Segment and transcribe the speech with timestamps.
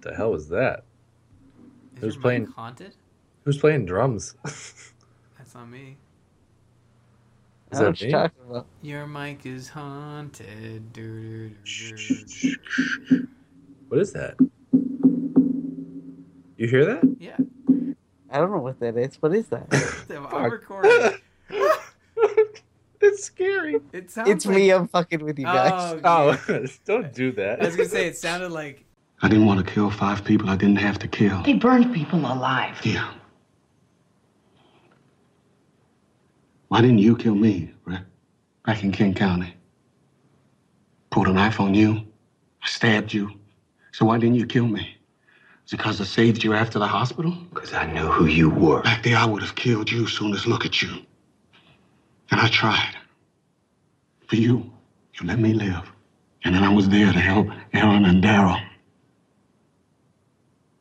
[0.00, 0.84] What the hell was that?
[1.96, 2.96] Is Who's your mic playing- haunted?
[3.44, 4.34] Who's playing drums?
[4.44, 5.98] That's not me.
[7.70, 8.12] Is that what you're me?
[8.12, 8.66] talking about.
[8.80, 10.90] Your mic is haunted.
[10.94, 12.56] Doo, doo, doo,
[13.10, 13.28] doo.
[13.88, 14.36] what is that?
[16.56, 17.16] You hear that?
[17.18, 17.36] Yeah,
[18.30, 19.16] I don't know what that is.
[19.20, 19.66] What is that?
[20.32, 21.18] I'm recording.
[23.02, 23.76] it's scary.
[23.92, 24.70] It sounds it's like, me.
[24.70, 26.00] I'm fucking with you oh, guys.
[26.02, 27.60] Oh, Oh, don't do that.
[27.60, 28.86] I was gonna say it sounded like
[29.22, 31.42] I didn't want to kill five people I didn't have to kill.
[31.42, 32.80] They burned people alive.
[32.84, 33.12] Yeah.
[36.68, 38.02] Why didn't you kill me, Rick?
[38.64, 39.54] Back in King County.
[41.10, 42.06] Pulled a knife on you.
[42.62, 43.30] I stabbed you.
[43.92, 44.96] So why didn't you kill me?
[45.66, 47.36] Is it because I saved you after the hospital?
[47.52, 48.82] Because I knew who you were.
[48.82, 50.90] Back there, I would have killed you soon as look at you.
[52.30, 52.96] And I tried.
[54.28, 54.70] For you,
[55.14, 55.90] you let me live.
[56.44, 58.64] And then I was there to help Aaron and Daryl.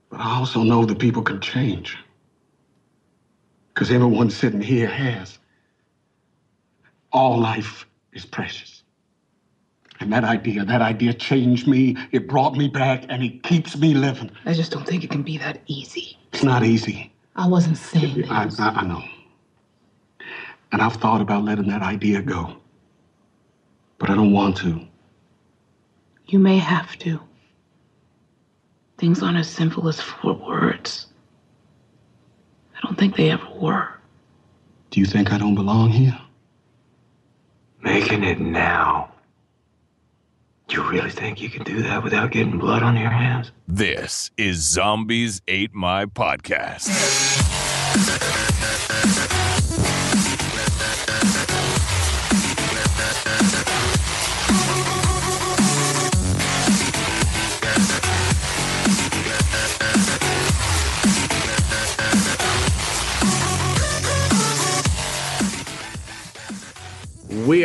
[0.09, 1.97] But I also know that people can change.
[3.73, 5.39] Because everyone sitting here has.
[7.11, 8.83] All life is precious.
[9.99, 11.97] And that idea, that idea changed me.
[12.11, 14.31] It brought me back, and it keeps me living.
[14.45, 16.17] I just don't think it can be that easy.
[16.31, 17.11] It's not easy.
[17.35, 18.59] I wasn't saying I, that.
[18.59, 19.03] I, I know.
[20.71, 22.55] And I've thought about letting that idea go.
[23.97, 24.87] But I don't want to.
[26.27, 27.19] You may have to.
[28.99, 31.07] Things aren't as simple as four words.
[32.75, 33.87] I don't think they ever were.
[34.89, 36.19] Do you think I don't belong here?
[37.81, 39.09] Making it now.
[40.69, 43.53] You really think you can do that without getting blood on your hands?
[43.67, 46.89] This is Zombies Ate My Podcast.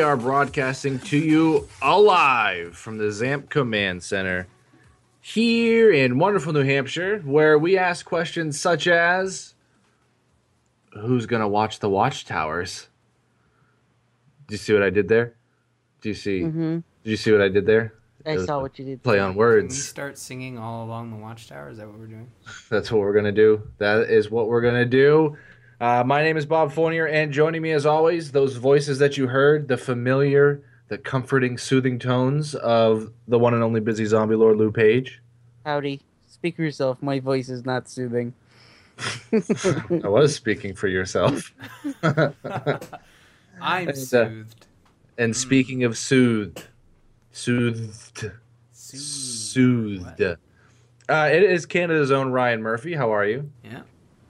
[0.05, 4.47] Are broadcasting to you alive from the ZAMP Command Center
[5.23, 9.55] here in wonderful New Hampshire, where we ask questions such as
[10.93, 12.89] Who's going to watch the watchtowers?
[14.47, 15.35] Do you see what I did there?
[16.03, 16.43] Do you see?
[16.43, 17.95] hmm Did you see what I did there?
[18.27, 19.03] I saw what you did.
[19.03, 19.85] Play on Can we words.
[19.87, 21.71] start singing all along the watchtower?
[21.71, 22.31] Is that what we're doing?
[22.71, 23.63] That's what we're gonna do.
[23.79, 25.37] That is what we're gonna do.
[25.81, 29.27] Uh, my name is Bob Fournier, and joining me as always, those voices that you
[29.29, 34.57] heard, the familiar, the comforting, soothing tones of the one and only busy zombie lord
[34.57, 35.21] Lou Page.
[35.65, 36.01] Howdy.
[36.29, 37.03] Speak for yourself.
[37.03, 38.35] My voice is not soothing.
[39.33, 41.53] I was speaking for yourself.
[42.03, 42.35] I'm
[43.61, 44.67] And, uh, soothed.
[45.19, 46.65] and speaking of soothed,
[47.33, 48.31] soothed,
[48.73, 50.11] Soothed.
[50.13, 50.23] soothed.
[51.09, 52.95] Uh, it is Canada's own Ryan Murphy.
[52.95, 53.51] How are you?
[53.65, 53.83] Yeah,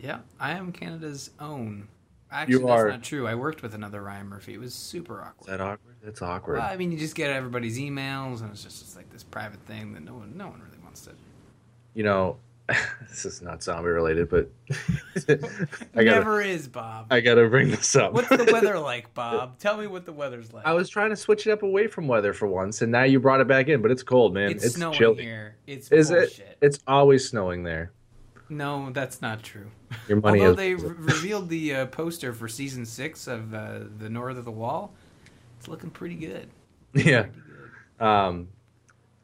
[0.04, 0.18] yeah.
[0.38, 1.88] I am Canada's own.
[2.30, 3.26] Actually, You that's are- not true.
[3.28, 4.54] I worked with another Ryan Murphy.
[4.54, 5.50] It was super Is awkward.
[5.52, 5.94] that awkward?
[6.02, 6.58] That's awkward.
[6.58, 9.60] Well, I mean, you just get everybody's emails, and it's just, just like this private
[9.66, 11.12] thing that no one, no one really wants to.
[11.94, 12.36] You know,
[13.08, 14.50] this is not zombie related, but
[15.94, 17.06] I gotta, Never is, Bob.
[17.10, 18.12] I gotta bring this up.
[18.14, 19.58] What's the weather like, Bob?
[19.58, 20.66] Tell me what the weather's like.
[20.66, 23.20] I was trying to switch it up away from weather for once, and now you
[23.20, 23.80] brought it back in.
[23.80, 24.50] But it's cold, man.
[24.50, 25.22] it's, It's, snowing chilly.
[25.22, 25.56] here.
[25.66, 26.38] It's Is bullshit.
[26.40, 26.58] it?
[26.62, 27.92] It's always snowing there.
[28.48, 29.70] No, that's not true.
[30.08, 30.56] Your money Although is.
[30.56, 34.50] they re- revealed the uh, poster for season six of uh, the North of the
[34.52, 34.92] Wall,
[35.58, 36.48] it's looking pretty good.
[36.94, 37.22] yeah.
[37.22, 37.40] Pretty
[37.98, 38.04] good.
[38.06, 38.48] Um,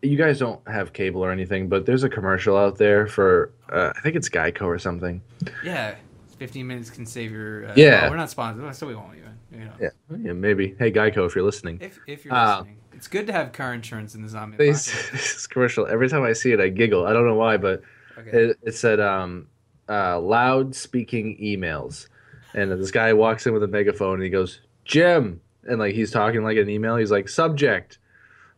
[0.02, 3.92] you guys don't have cable or anything, but there's a commercial out there for uh,
[3.94, 5.20] I think it's Geico or something.
[5.62, 5.96] Yeah,
[6.38, 7.66] 15 minutes can save your.
[7.68, 8.02] Uh, Yeah.
[8.02, 9.34] well, we're not sponsored, so we won't even.
[9.52, 9.72] You know.
[9.80, 9.88] Yeah,
[10.22, 10.74] yeah, maybe.
[10.78, 13.74] Hey, Geico, if you're listening, If, if you're Uh, listening, it's good to have car
[13.74, 15.86] insurance in the zombie this commercial.
[15.86, 17.06] Every time I see it, I giggle.
[17.06, 17.82] I don't know why, but
[18.20, 18.30] Okay.
[18.30, 19.48] it, it said um,
[19.88, 22.08] uh, loud speaking emails,
[22.54, 26.10] and this guy walks in with a megaphone and he goes, "Jim," and like he's
[26.10, 26.96] talking like an email.
[26.96, 27.98] He's like, "Subject,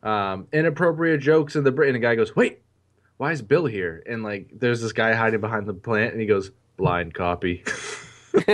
[0.02, 2.60] um, inappropriate jokes in the brain." And the guy goes, "Wait,
[3.16, 6.26] why is Bill here?" And like, there's this guy hiding behind the plant, and he
[6.26, 7.64] goes, "Blind copy."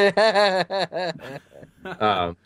[2.01, 2.37] um,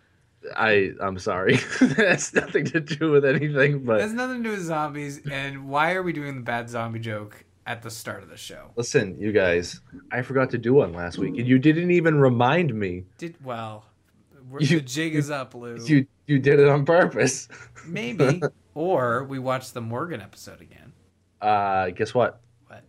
[0.57, 4.57] I I'm sorry, that's nothing to do with anything, It but has nothing to do
[4.57, 8.29] with zombies, and why are we doing the bad zombie joke at the start of
[8.29, 8.71] the show?
[8.77, 9.81] listen, you guys,
[10.11, 13.05] I forgot to do one last week, and you didn't even remind me.
[13.19, 13.87] Did well.
[14.59, 15.79] You- the jig is up, Lou.
[15.85, 17.49] You you did it on purpose.
[17.87, 18.43] Maybe,
[18.75, 20.93] or we watched the Morgan episode again.
[21.41, 22.41] Uh, guess what?
[22.67, 22.83] What?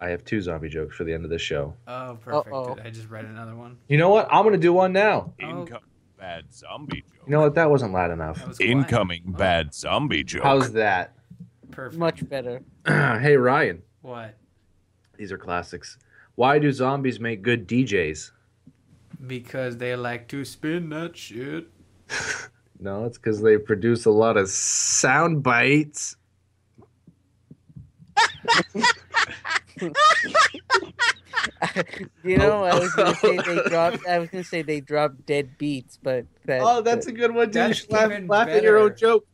[0.00, 1.74] I have two zombie jokes for the end of this show.
[1.86, 2.54] Oh, perfect.
[2.54, 2.74] Uh-oh.
[2.76, 3.76] Did I just read another one?
[3.88, 4.28] You know what?
[4.32, 5.32] I'm gonna do one now.
[5.42, 5.48] Oh.
[5.48, 5.82] Incoming
[6.18, 7.26] bad zombie joke.
[7.26, 7.54] You know what?
[7.54, 8.46] That wasn't loud enough.
[8.46, 8.58] Was.
[8.60, 10.42] Incoming Oh, bad zombie joke.
[10.42, 11.14] How's that?
[11.70, 11.98] Perfect.
[11.98, 12.62] Much better.
[12.86, 14.34] hey Ryan, What?
[15.16, 15.98] These are classics.
[16.34, 18.30] Why do zombies make good DJs?
[19.26, 21.68] Because they like to spin that shit.
[22.82, 26.16] No, it's because they produce a lot of sound bites.
[32.24, 34.06] You know, I was gonna say they dropped.
[34.06, 37.48] I was gonna say they dropped dead beats, but that, Oh, that's a good one,
[37.48, 37.54] dude.
[37.54, 39.26] You That's should laugh, laugh at your own joke.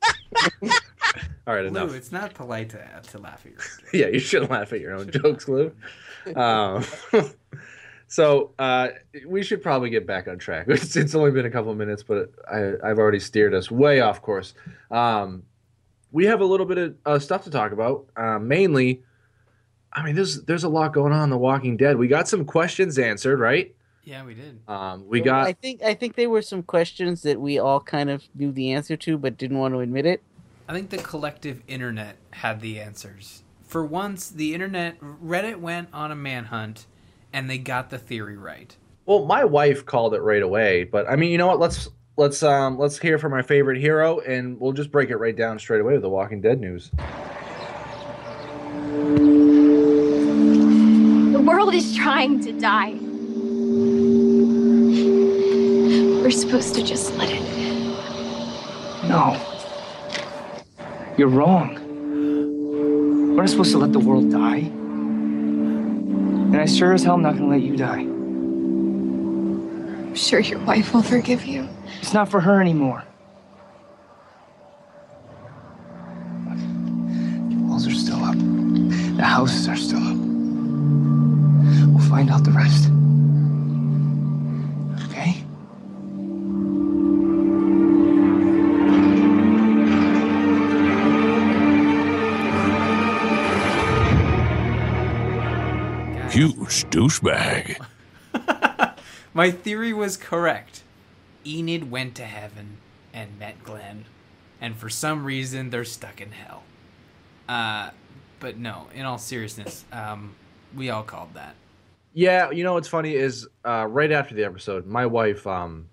[1.46, 1.94] All right, Lou, enough.
[1.94, 3.92] it's not polite to, to laugh at your joke.
[3.92, 5.72] yeah, you shouldn't laugh at your own jokes, Lou.
[6.34, 6.84] Um,
[8.08, 8.88] so uh,
[9.26, 10.66] we should probably get back on track.
[10.68, 14.00] It's, it's only been a couple of minutes, but I, I've already steered us way
[14.00, 14.54] off course.
[14.90, 15.44] Um,
[16.10, 18.06] we have a little bit of uh, stuff to talk about.
[18.16, 19.02] Uh, mainly,
[19.92, 21.96] I mean, there's there's a lot going on in The Walking Dead.
[21.96, 23.74] We got some questions answered, right?
[24.02, 24.60] Yeah, we did.
[24.68, 27.80] Um, we I got I think I think there were some questions that we all
[27.80, 30.22] kind of knew the answer to, but didn't want to admit it.
[30.68, 33.42] I think the collective internet had the answers.
[33.62, 36.86] For once, the internet, Reddit went on a manhunt,
[37.32, 38.76] and they got the theory right.
[39.06, 40.84] well, my wife called it right away.
[40.84, 41.60] But I mean, you know what?
[41.60, 45.36] Let's let's um let's hear from our favorite hero, and we'll just break it right
[45.36, 46.90] down straight away with The Walking Dead news.
[51.32, 52.94] The world is trying to die.
[56.22, 57.42] We're supposed to just let it.
[59.08, 59.40] No.
[61.16, 61.74] You're wrong.
[63.34, 64.58] We're not supposed to let the world die.
[66.52, 68.00] And I sure as hell am not gonna let you die.
[70.08, 71.68] I'm sure your wife will forgive you.
[72.02, 73.02] It's not for her anymore.
[99.46, 100.82] My theory was correct.
[101.46, 102.78] Enid went to heaven
[103.14, 104.06] and met Glenn,
[104.60, 106.64] and for some reason they're stuck in hell.
[107.48, 107.90] Uh,
[108.40, 110.34] but no, in all seriousness, um,
[110.74, 111.54] we all called that.
[112.12, 115.90] Yeah, you know what's funny is uh, right after the episode, my wife, um,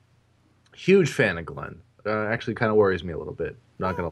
[0.75, 1.79] huge fan of Glenn.
[2.03, 3.55] Uh, actually, kind of worries me a little bit.
[3.77, 4.11] Not gonna.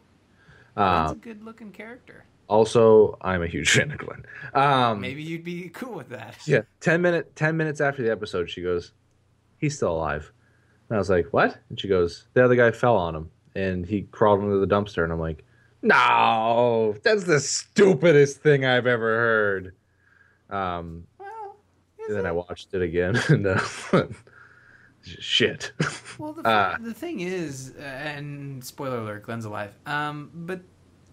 [0.78, 2.26] Uh, a good-looking character.
[2.48, 4.24] also, I'm a huge fan of Glenn.
[4.54, 6.38] Um, Maybe you'd be cool with that.
[6.46, 8.92] Yeah, ten minute, ten minutes after the episode, she goes,
[9.62, 10.32] "He's still alive."
[10.90, 13.86] And I was like, "What?" And she goes, "The other guy fell on him, and
[13.86, 15.46] he crawled into the dumpster." And I'm like,
[15.82, 19.76] "No, that's the stupidest thing I've ever heard."
[20.50, 21.56] Um, Well,
[22.10, 23.62] and then I watched it again, and uh,
[25.04, 25.72] shit.
[26.18, 29.74] Well, the, Uh, the thing is, uh, and spoiler alert, Glenn's alive.
[29.86, 30.62] Um, but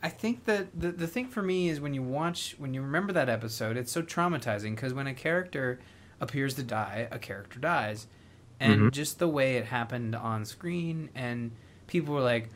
[0.03, 3.13] I think that the the thing for me is when you watch, when you remember
[3.13, 5.79] that episode, it's so traumatizing because when a character
[6.21, 8.07] appears to die, a character dies,
[8.61, 8.91] and Mhm.
[8.93, 11.53] just the way it happened on screen, and
[11.87, 12.49] people were like,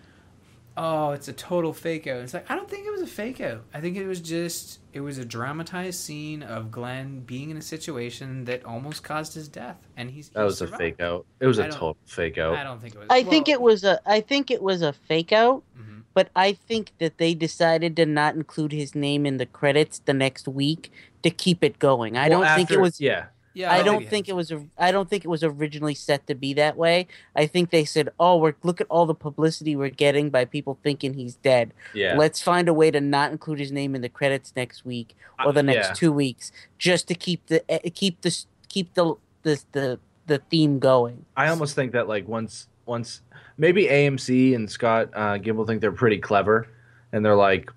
[0.77, 3.41] "Oh, it's a total fake out." It's like I don't think it was a fake
[3.41, 3.63] out.
[3.75, 7.63] I think it was just it was a dramatized scene of Glenn being in a
[7.63, 10.79] situation that almost caused his death, and he's That he was a survived.
[10.79, 11.25] fake out.
[11.41, 12.55] It was I a total fake out.
[12.57, 13.07] I don't think it was.
[13.11, 14.01] I think well, it was a.
[14.07, 16.03] I think it was a fake out, Mhm.
[16.15, 20.13] but I think that they decided to not include his name in the credits the
[20.15, 20.91] next week
[21.23, 22.17] to keep it going.
[22.17, 23.01] I Well, don't think it was.
[23.01, 24.51] Yeah, Yeah, I don't think it was.
[24.51, 27.07] A, I don't think it was originally set to be that way.
[27.37, 30.79] I think they said, "Oh, we're look at all the publicity we're getting by people
[30.83, 31.73] thinking he's dead.
[31.95, 32.17] yeah.
[32.17, 35.49] Let's find a way to not include his name in the credits next week or
[35.49, 35.95] Uh, the next yeah.
[35.95, 38.37] two weeks, just to keep the eh, keep the
[38.69, 43.21] keep the the the, the theme going." I almost think that like once once
[43.59, 46.67] maybe AMC and Scott uh, Gimple think they're pretty clever,
[47.13, 47.71] and they're like,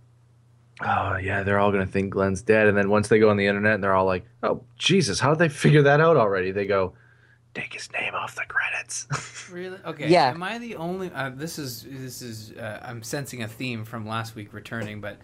[0.81, 3.47] oh yeah, they're all gonna think Glenn's dead, and then once they go on the
[3.47, 6.51] internet and they're all like, oh Jesus, how did they figure that out already?
[6.51, 6.93] They go,
[7.53, 9.07] take his name off the credits.
[9.51, 9.77] Really?
[9.85, 10.09] Okay.
[10.09, 10.31] Yeah.
[10.31, 11.11] Am I the only?
[11.13, 12.53] Uh, this is this is.
[12.53, 15.19] Uh, I'm sensing a theme from last week returning, but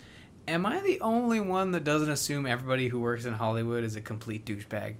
[0.47, 4.01] am I the only one that doesn't assume everybody who works in Hollywood is a
[4.01, 4.97] complete douchebag?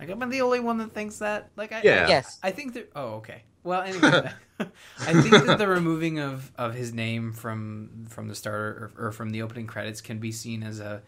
[0.00, 1.50] Like, am I the only one that thinks that?
[1.56, 2.08] Like, I, Yeah.
[2.08, 2.38] Yes.
[2.42, 2.90] I think that.
[2.96, 3.42] Oh, okay.
[3.64, 4.30] Well, anyway,
[4.60, 9.12] I think that the removing of, of his name from from the starter or, or
[9.12, 11.02] from the opening credits can be seen as a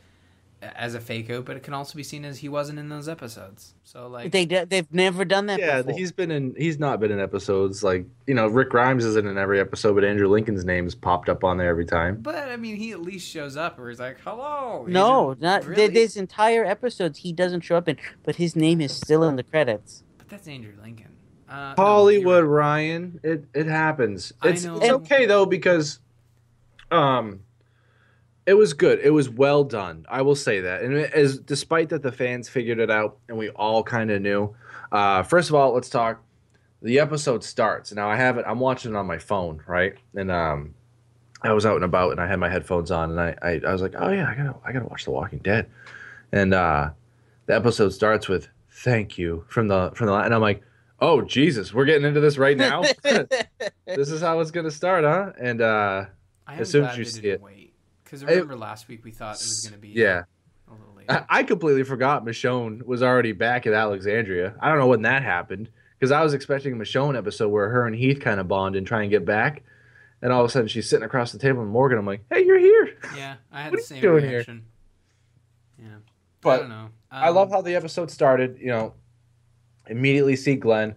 [0.62, 3.08] as a fake out, but it can also be seen as he wasn't in those
[3.08, 3.74] episodes.
[3.84, 5.98] So like, they they've never done that yeah, before.
[5.98, 6.54] he's been in.
[6.56, 10.04] He's not been in episodes like you know Rick Grimes isn't in every episode, but
[10.04, 12.16] Andrew Lincoln's name's popped up on there every time.
[12.20, 15.64] but I mean, he at least shows up where he's like, "Hello." No, in- not
[15.66, 15.88] really?
[15.88, 19.42] there's entire episodes he doesn't show up in, but his name is still in the
[19.42, 20.04] credits.
[20.16, 21.15] But that's Andrew Lincoln.
[21.48, 23.20] Uh, Hollywood, you're- Ryan.
[23.22, 24.32] It it happens.
[24.42, 26.00] It's it's okay though because,
[26.90, 27.40] um,
[28.46, 29.00] It was good.
[29.00, 30.06] It was well done.
[30.08, 30.82] I will say that.
[30.82, 34.54] And as despite that the fans figured it out and we all kind of knew.
[34.92, 36.22] Uh, first of all, let's talk.
[36.82, 37.92] The episode starts.
[37.92, 38.44] Now I have it.
[38.46, 39.94] I'm watching it on my phone, right?
[40.14, 40.74] And um,
[41.42, 43.72] I was out and about and I had my headphones on and I, I, I
[43.72, 45.68] was like, oh yeah, I gotta I gotta watch The Walking Dead.
[46.32, 46.90] And uh,
[47.46, 50.62] the episode starts with "Thank you" from the from the and I'm like,
[51.00, 52.82] oh Jesus, we're getting into this right now.
[53.02, 55.32] this is how it's gonna start, huh?
[55.38, 56.06] And uh,
[56.46, 57.74] I am as soon glad as you see didn't it, wait
[58.04, 60.24] because I- remember last week we thought it was going to be yeah.
[60.68, 61.10] a little late.
[61.10, 64.54] I, I completely forgot Michonne was already back at Alexandria.
[64.60, 67.84] I don't know when that happened because I was expecting a Michonne episode where her
[67.86, 69.62] and Heath kind of bond and try and get back.
[70.22, 71.98] And all of a sudden she's sitting across the table with Morgan.
[71.98, 72.96] I'm like, hey, you're here.
[73.16, 74.32] Yeah, I had What the are you same doing here?
[74.34, 74.64] reaction.
[75.78, 75.98] Yeah, I
[76.40, 76.88] But don't know.
[77.10, 78.58] I love Um, how the episode started.
[78.60, 78.94] You know,
[79.88, 80.94] immediately see Glenn.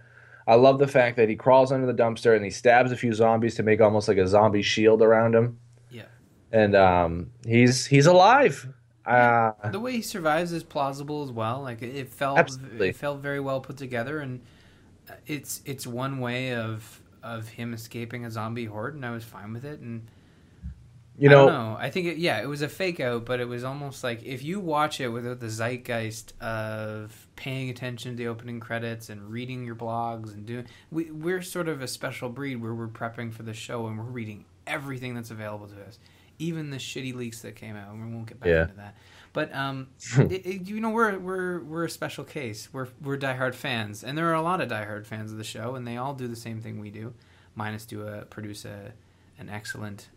[0.48, 3.14] I love the fact that he crawls under the dumpster and he stabs a few
[3.14, 5.60] zombies to make almost like a zombie shield around him.
[5.92, 6.06] Yeah.
[6.52, 8.68] And um, he's he's alive.
[9.06, 11.62] Uh, the way he survives is plausible as well.
[11.62, 12.90] Like it, felt Absolutely.
[12.90, 14.42] it felt very well put together, and
[15.10, 19.24] uh, it's it's one way of of him escaping a zombie horde, and I was
[19.24, 19.80] fine with it.
[19.80, 20.08] And
[21.20, 21.78] you I know, don't know.
[21.80, 24.44] I think it, yeah, it was a fake out, but it was almost like if
[24.44, 29.66] you watch it without the zeitgeist of paying attention to the opening credits and reading
[29.66, 33.44] your blogs and doing, we we're sort of a special breed where we're prepping for
[33.44, 36.00] the show and we're reading everything that's available to us,
[36.40, 37.92] even the shitty leaks that came out.
[37.94, 38.62] And we won't get back Yeah.
[38.64, 38.96] into that.
[39.34, 42.70] But um, it, it- you know, we're we're we're a special case.
[42.72, 45.76] We're we're diehard fans, and there are a lot of diehard fans of the show,
[45.76, 47.14] and they all do the same thing we do,
[47.56, 48.94] minus do a produce a
[49.38, 50.10] an excellent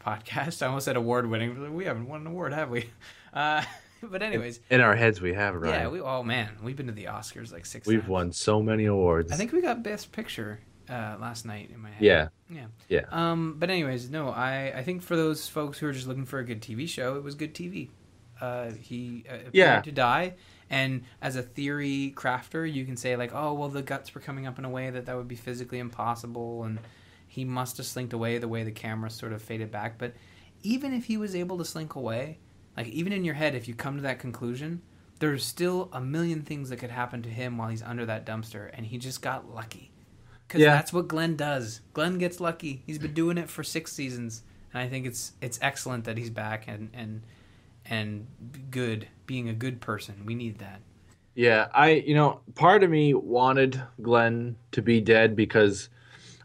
[0.00, 0.62] podcast.
[0.62, 1.74] I almost said award winning.
[1.74, 2.90] We haven't won an award, have we?
[3.30, 3.62] Uh,
[4.02, 5.82] but anyways, in our heads we have right.
[5.82, 5.88] yeah.
[5.88, 8.08] We oh man, we've been to the Oscars like 6 We've times.
[8.08, 9.30] won so many awards.
[9.30, 12.02] I think we got Best Picture uh, last night in my head.
[12.02, 12.28] Yeah.
[12.48, 12.66] Yeah.
[12.88, 13.04] Yeah.
[13.10, 16.38] Um, but anyways, no, I, I think for those folks who are just looking for
[16.38, 17.90] a good TV show, it was good TV.
[18.40, 19.80] Uh, he uh, appeared Yeah.
[19.82, 20.34] to die,
[20.70, 24.46] and as a theory crafter, you can say like, oh well, the guts were coming
[24.46, 26.78] up in a way that that would be physically impossible, and
[27.38, 29.98] he must have slinked away the way the camera sort of faded back.
[29.98, 30.14] But
[30.62, 32.38] even if he was able to slink away,
[32.76, 34.82] like even in your head, if you come to that conclusion,
[35.20, 38.70] there's still a million things that could happen to him while he's under that dumpster,
[38.74, 39.90] and he just got lucky.
[40.46, 40.74] Because Yeah.
[40.74, 41.80] that's what Glenn does.
[41.92, 42.82] Glenn gets lucky.
[42.86, 44.42] He's been doing it for six seasons,
[44.72, 47.22] and I think it's it's excellent that he's back and and
[47.84, 48.26] and
[48.70, 50.24] good, being a good person.
[50.26, 50.80] We need that.
[51.34, 55.88] Yeah, I you know, part of me wanted Glenn to be dead because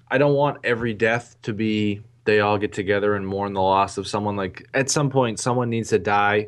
[0.09, 3.97] I don't want every death to be they all get together and mourn the loss
[3.97, 6.47] of someone like at some point someone needs to die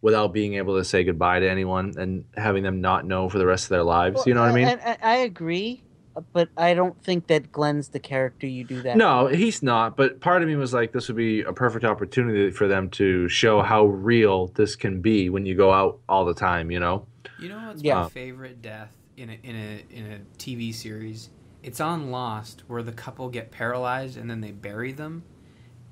[0.00, 3.46] without being able to say goodbye to anyone and having them not know for the
[3.46, 4.26] rest of their lives.
[4.26, 4.66] you know what I mean?
[4.66, 5.84] And, and I agree,
[6.32, 8.96] but I don't think that Glenn's the character you do that.
[8.96, 9.96] No, he's not.
[9.96, 13.28] But part of me was like, this would be a perfect opportunity for them to
[13.28, 16.72] show how real this can be when you go out all the time.
[16.72, 17.06] You know?
[17.38, 18.02] You know what's Yeah.
[18.02, 21.30] my favorite death in a in a in a TV series?
[21.62, 25.22] It's on Lost where the couple get paralyzed and then they bury them.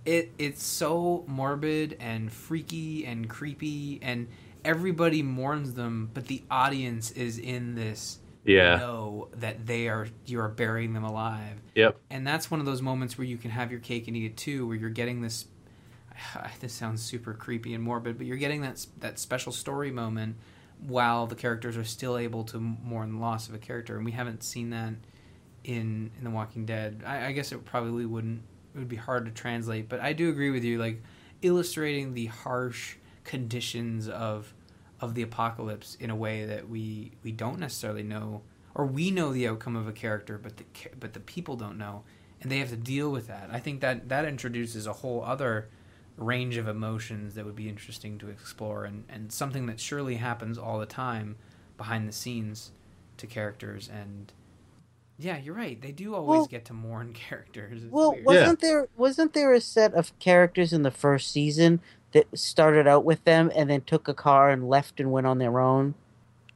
[0.05, 4.29] It it's so morbid and freaky and creepy and
[4.65, 8.77] everybody mourns them, but the audience is in this Yeah.
[8.77, 11.61] know that they are you are burying them alive.
[11.75, 11.99] Yep.
[12.11, 14.37] And that's one of those moments where you can have your cake and eat it
[14.37, 15.47] too, where you're getting this.
[16.61, 20.37] This sounds super creepy and morbid, but you're getting that that special story moment
[20.87, 24.12] while the characters are still able to mourn the loss of a character, and we
[24.12, 24.95] haven't seen that
[25.64, 27.02] in in The Walking Dead.
[27.07, 28.43] I, I guess it probably wouldn't.
[28.75, 30.79] It would be hard to translate, but I do agree with you.
[30.79, 31.02] Like
[31.43, 34.55] illustrating the harsh conditions of
[35.00, 38.43] of the apocalypse in a way that we we don't necessarily know,
[38.75, 40.64] or we know the outcome of a character, but the
[40.99, 42.05] but the people don't know,
[42.40, 43.49] and they have to deal with that.
[43.50, 45.69] I think that that introduces a whole other
[46.17, 50.59] range of emotions that would be interesting to explore, and and something that surely happens
[50.59, 51.37] all the time
[51.76, 52.73] behind the scenes
[53.17, 54.33] to characters and.
[55.21, 55.81] Yeah, you're right.
[55.81, 57.85] They do always Well- get to mourn characters.
[57.85, 58.25] It's Well, weird.
[58.25, 61.81] wasn't there wasn't there a set of characters in the first season
[62.12, 65.39] that started out with them and then took a car and left and went on
[65.39, 65.95] their own?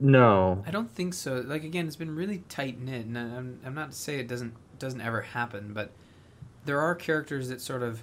[0.00, 0.62] No.
[0.66, 1.37] I don't think so.
[1.47, 4.54] Like again, it's been really tight knit, and I'm I'm not to say it doesn't
[4.78, 5.90] doesn't ever happen, but
[6.64, 8.02] there are characters that sort of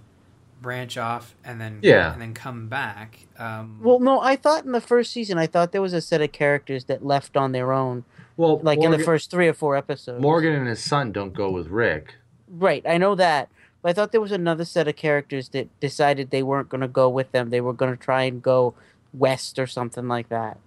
[0.62, 2.14] branch off and then Yeah.
[2.14, 3.26] and then come back.
[3.38, 6.22] Um, Well, no, I thought in the first season I thought there was a set
[6.22, 8.06] of characters that left on their own,
[8.38, 10.22] Well, like in the first three or four episodes.
[10.22, 12.16] Morgan and his son don't go with Rick.
[12.48, 13.50] Right, I know that.
[13.82, 16.88] But I thought there was another set of characters that decided they weren't going to
[16.88, 17.50] go with them.
[17.50, 18.76] They were going to try and go
[19.12, 20.60] west or something like that.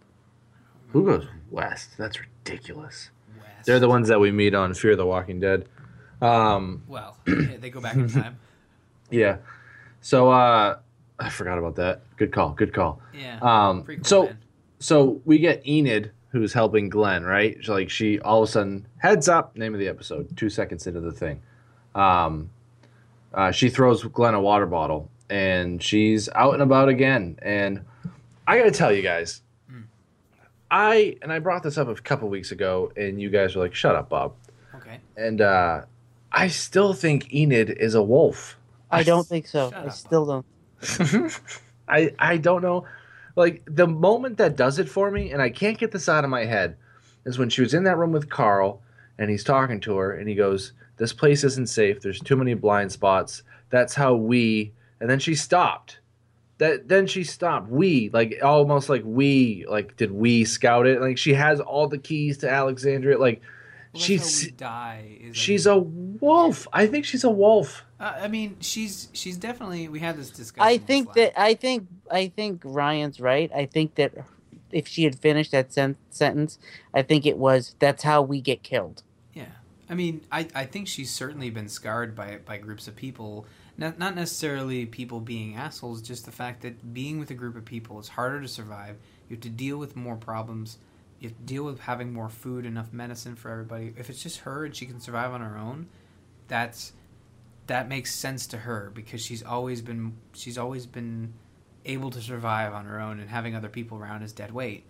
[0.89, 1.97] Who goes west?
[1.97, 3.11] That's ridiculous.
[3.65, 5.67] They're the ones that we meet on Fear the Walking Dead.
[6.21, 8.39] Um, well, they go back in time.
[9.11, 9.37] yeah.
[10.05, 10.77] So uh,
[11.19, 12.03] I forgot about that.
[12.19, 12.51] Good call.
[12.51, 13.01] Good call.
[13.19, 13.39] Yeah.
[13.41, 14.39] Um, cool, so man.
[14.79, 17.57] so we get Enid who's helping Glenn, right?
[17.63, 19.57] So, like she all of a sudden heads up.
[19.57, 20.37] Name of the episode.
[20.37, 21.41] Two seconds into the thing,
[21.95, 22.51] um,
[23.33, 27.39] uh, she throws Glenn a water bottle, and she's out and about again.
[27.41, 27.81] And
[28.47, 29.41] I got to tell you guys,
[30.71, 33.75] I and I brought this up a couple weeks ago, and you guys were like,
[33.75, 34.35] "Shut up, Bob."
[34.75, 34.99] Okay.
[35.17, 35.87] And uh,
[36.31, 38.59] I still think Enid is a wolf.
[38.95, 39.71] I don't think so.
[39.71, 39.93] Shut I up.
[39.93, 41.41] still don't.
[41.89, 42.87] I I don't know.
[43.37, 46.31] Like the moment that does it for me, and I can't get this out of
[46.31, 46.77] my head,
[47.25, 48.83] is when she was in that room with Carl,
[49.19, 52.01] and he's talking to her, and he goes, "This place isn't safe.
[52.01, 53.43] There's too many blind spots.
[53.71, 55.99] That's how we." And then she stopped.
[56.59, 57.69] That then she stopped.
[57.69, 61.01] We like almost like we like did we scout it?
[61.01, 63.19] Like she has all the keys to Alexandria.
[63.19, 63.43] Like
[63.99, 65.19] she's how we die.
[65.21, 66.69] Is, I she's mean- a wolf.
[66.73, 67.85] I think she's a wolf.
[68.01, 69.89] Uh, I mean, she's she's definitely.
[69.89, 70.67] We had this discussion.
[70.69, 73.51] I think that I think I think Ryan's right.
[73.55, 74.13] I think that
[74.73, 76.59] if she had finished that sen- sentence,
[76.93, 79.03] I think it was that's how we get killed.
[79.33, 79.45] Yeah,
[79.89, 83.47] I mean, I, I think she's certainly been scarred by by groups of people.
[83.79, 87.65] Not not necessarily people being assholes, just the fact that being with a group of
[87.65, 88.97] people is harder to survive.
[89.29, 90.79] You have to deal with more problems.
[91.19, 93.95] You deal with having more food, enough medicine for everybody.
[93.97, 95.89] If it's just her and she can survive on her own,
[96.49, 96.93] that's
[97.67, 101.33] that makes sense to her because she's always been she's always been
[101.85, 104.85] able to survive on her own and having other people around is dead weight.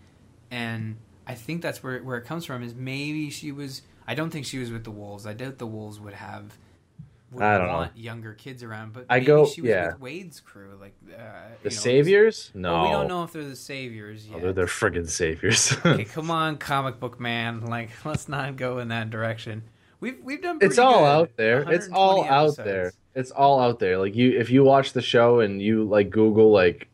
[0.51, 4.31] And I think that's where where it comes from is maybe she was I don't
[4.31, 5.27] think she was with the wolves.
[5.27, 6.59] I doubt the wolves would have
[7.35, 7.89] would I don't know.
[7.95, 9.89] younger kids around, but I maybe go- she was yeah.
[9.89, 11.17] with Wade's crew like uh,
[11.63, 12.51] The you know, saviors?
[12.55, 15.73] No, Well, we don't know if they're the saviors Oh, they're, they're friggin' saviors.
[15.85, 17.67] okay, come on, comic book man.
[17.67, 19.65] Like, let's not go in that direction.
[20.01, 20.59] We've we've done.
[20.61, 21.07] it's all good.
[21.07, 21.61] out there.
[21.73, 22.93] It's all 120 out there.
[23.15, 23.97] It's all out there.
[23.99, 26.89] Like you, if you watch the show and you like Google like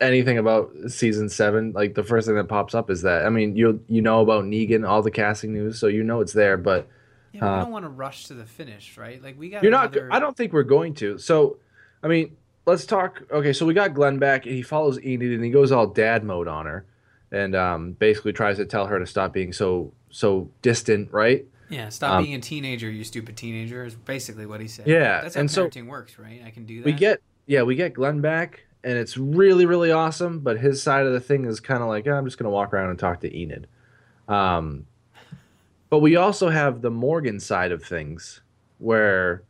[0.00, 3.26] anything about season seven, like the first thing that pops up is that.
[3.26, 6.32] I mean, you you know about Negan, all the casting news, so you know it's
[6.32, 6.56] there.
[6.56, 6.88] But
[7.34, 9.22] Yeah, we Uh, don't want to rush to the finish, right?
[9.22, 9.62] Like we got.
[9.62, 9.94] you're not.
[9.96, 11.18] another- I don't think we're going to.
[11.18, 11.58] So,
[12.02, 13.22] I mean, let's talk.
[13.30, 16.22] Okay, so we got Glenn back, and he follows Enid, and he goes all dad
[16.24, 16.84] mode on her,
[17.32, 21.44] and um, basically tries to tell her to stop being so so distant, right?
[21.70, 23.84] Yeah, stop Um, being a teenager, you stupid teenager.
[23.84, 24.86] Is basically what he said.
[24.86, 26.40] Yeah, that's how and so- parenting works, right?
[26.46, 26.84] I can do that.
[26.86, 31.04] we get yeah we get glenn back and it's really really awesome but his side
[31.04, 32.98] of the thing is kind of like "Yeah, i'm just going to walk around and
[32.98, 33.66] talk to enid
[34.28, 34.86] um,
[35.94, 38.40] but we also have the morgan side of things
[38.78, 39.44] where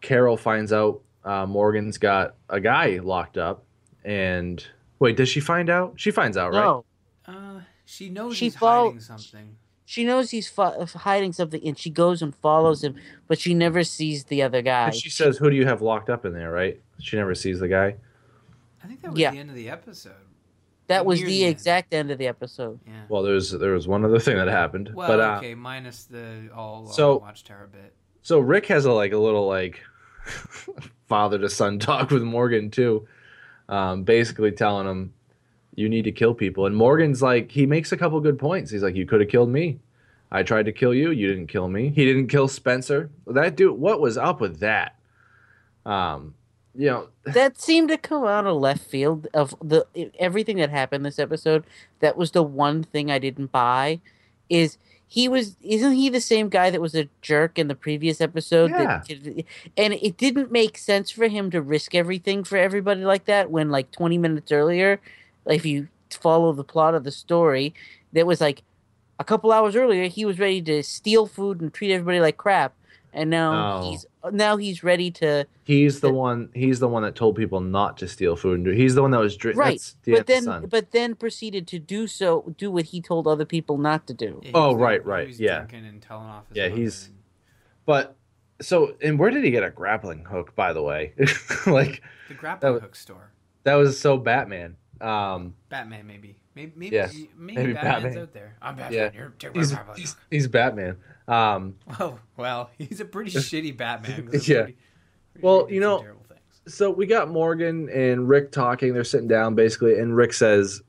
[0.00, 3.64] carol finds out uh, morgan's got a guy locked up
[4.04, 4.64] and
[5.00, 6.84] wait does she find out she finds out right No,
[7.26, 9.56] Uh, she knows She he's fol- hiding something.
[9.84, 12.94] she knows he's fo- hiding something, and she goes and follows him,
[13.26, 14.86] but she never sees the other guy.
[14.86, 17.58] But she says who do you have locked up in there right she never sees
[17.58, 17.96] the guy
[18.84, 19.32] I think that was Yeah.
[19.32, 20.12] the end of the episode.
[20.88, 21.52] That was the the end.
[21.52, 22.78] exact end of the episode.
[22.86, 22.92] Yeah.
[23.08, 26.48] well there's there was one other thing that happened Well, but uh, okay, minus the
[26.54, 27.92] all so- so, Watchtower bit.
[28.22, 29.80] So Rick has a like a little like
[31.08, 33.06] father to son talk with Morgan too,
[33.68, 35.12] um, basically telling him
[35.74, 36.66] you need to kill people.
[36.66, 38.70] And Morgan's like he makes a couple good points.
[38.70, 39.78] He's like you could have killed me.
[40.32, 41.10] I tried to kill you.
[41.12, 41.90] You didn't kill me.
[41.90, 43.10] He didn't kill Spencer.
[43.28, 43.78] That dude.
[43.78, 44.96] What was up with that?
[45.84, 46.34] Um,
[47.24, 49.86] that seemed to come out of left field of the
[50.18, 51.64] everything that happened this episode.
[52.00, 54.00] That was the one thing I didn't buy.
[54.48, 58.20] Is he was isn't he the same guy that was a jerk in the previous
[58.20, 58.70] episode?
[59.06, 59.06] That,
[59.76, 63.70] and it didn't make sense for him to risk everything for everybody like that when
[63.70, 65.00] like twenty minutes earlier,
[65.44, 67.74] like, if you follow the plot of the story,
[68.12, 68.62] that was like
[69.18, 72.74] a couple hours earlier he was ready to steal food and treat everybody like crap,
[73.16, 73.90] and now Oh.
[73.90, 76.50] he's now he's ready to he's the one.
[76.54, 78.56] He's the one that told people not to steal food.
[78.56, 80.66] And do, he's the one that was dri- right that's the but then son.
[80.68, 84.40] but then proceeded to do so do what he told other people not to do
[84.44, 85.58] Yeah, Oh, was there- right, he right, was yeah.
[85.60, 87.16] drinking and telling off his Yeah, he's- and-
[87.86, 88.16] But
[88.60, 90.54] so and where did he get a grappling hook?
[90.54, 91.12] By the way,
[91.66, 93.30] like the grappling was- hook store.
[93.64, 94.76] that was so Batman.
[95.00, 96.36] Um, Batman, maybe.
[96.54, 98.22] Maybe, maybe, Yeah, maybe, maybe Batman's Batman.
[98.22, 98.56] out there.
[98.62, 98.92] I'm Batman.
[98.98, 99.10] Yeah.
[99.20, 100.96] You're take he's, he's, he's Batman.
[101.28, 104.30] Um, Oh well, he's a pretty shitty Batman.
[104.44, 104.62] Yeah.
[104.62, 104.76] pretty-
[105.42, 106.74] Well, you know- terrible things.
[106.74, 108.94] so we got Morgan and Rick talking.
[108.94, 110.80] They're sitting down basically, and Rick says,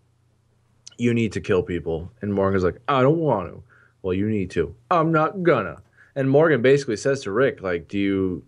[0.97, 3.63] "You need to kill people." And Morgan's like, "I don't want to."
[4.03, 4.73] Well, you need to.
[4.89, 5.81] I'm not gonna.
[6.15, 8.43] And Morgan basically says to Rick, "Like, do you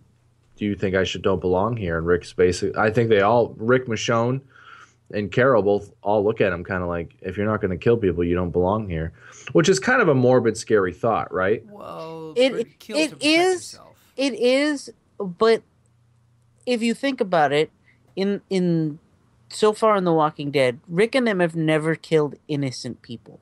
[0.56, 3.54] do you think I should don't belong here?" And Rick's basically, I think they all,
[3.58, 4.40] Rick Michonne
[5.12, 7.76] and Carol both all look at him kind of like, "If you're not going to
[7.76, 9.12] kill people, you don't belong here,"
[9.52, 11.64] which is kind of a morbid, scary thought, right?
[11.68, 13.96] Well, It- pre- kill it to protect is- yourself.
[14.16, 15.62] it is but
[16.66, 17.70] if you think about it
[18.16, 18.98] in in
[19.50, 23.40] so far in The Walking Dead, Rick and them have never killed innocent people.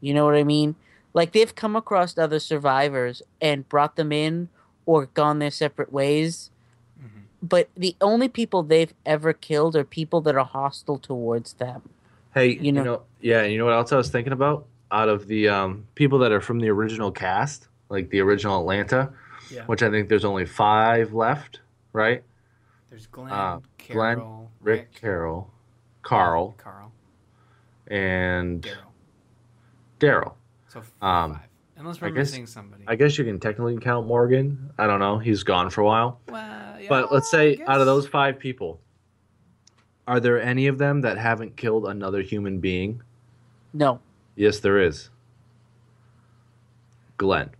[0.00, 0.74] You know what I mean?
[1.12, 4.48] Like they've come across other survivors and brought them in
[4.86, 6.50] or gone their separate ways.
[7.46, 11.82] But the only people they've ever killed are people that are hostile towards them.
[12.34, 14.66] Hey, You you know- know, yeah, you know what else I was thinking about?
[14.90, 19.12] Out of the um, people that are from the original cast, like the original Atlanta,
[19.50, 19.64] Yeah.
[19.66, 21.60] which I think there's only five left,
[21.92, 22.22] right?
[22.90, 25.50] There's Glenn, Uh, Glenn, Carol, Rick, Carol,
[26.02, 26.92] Carl, Carl,
[27.88, 28.76] and Daryl.
[30.00, 30.32] Daryl.
[30.68, 31.42] So f- Um, five.
[31.78, 32.84] Unless I we're guess- missing somebody.
[32.86, 34.70] I guess you can technically count Morgan.
[34.78, 35.18] I don't know.
[35.18, 36.20] He's gone for a while.
[36.28, 38.80] well, yeah, But let's say I out of those five people,
[40.08, 43.02] are there any of them that haven't killed another human being?
[43.74, 44.00] No.
[44.36, 45.10] Yes, there is.
[47.18, 47.50] Glenn.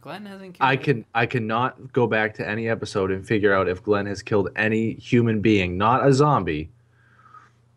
[0.00, 0.68] Glenn hasn't killed.
[0.68, 4.22] I can I cannot go back to any episode and figure out if Glenn has
[4.22, 6.70] killed any human being, not a zombie.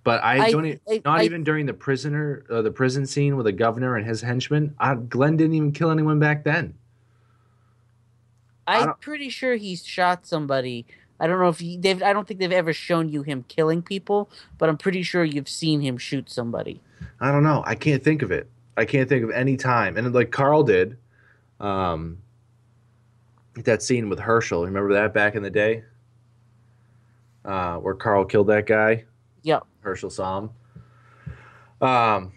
[0.07, 0.65] But I, I- don't.
[0.65, 4.07] I- not I- even during the prisoner, uh, the prison scene with the governor and
[4.07, 4.73] his henchmen.
[4.79, 6.75] I, Glenn didn't even kill anyone back then.
[8.65, 10.85] I'm pretty sure he's shot somebody.
[11.19, 12.01] I don't know if he, they've.
[12.01, 15.49] I don't think they've ever shown you him killing people, but I'm pretty sure you've
[15.49, 16.79] seen him shoot somebody.
[17.19, 17.61] I don't know.
[17.65, 18.49] I can't think of it.
[18.77, 19.97] I can't think of any time.
[19.97, 20.95] And like Carl did,
[21.59, 22.19] um,
[23.55, 24.63] that scene with Hershel.
[24.63, 25.83] Remember that back in the day,
[27.43, 29.03] uh, where Carl killed that guy.
[29.43, 29.65] Yep.
[29.87, 30.49] Hershel saw him.
[31.81, 32.31] Um,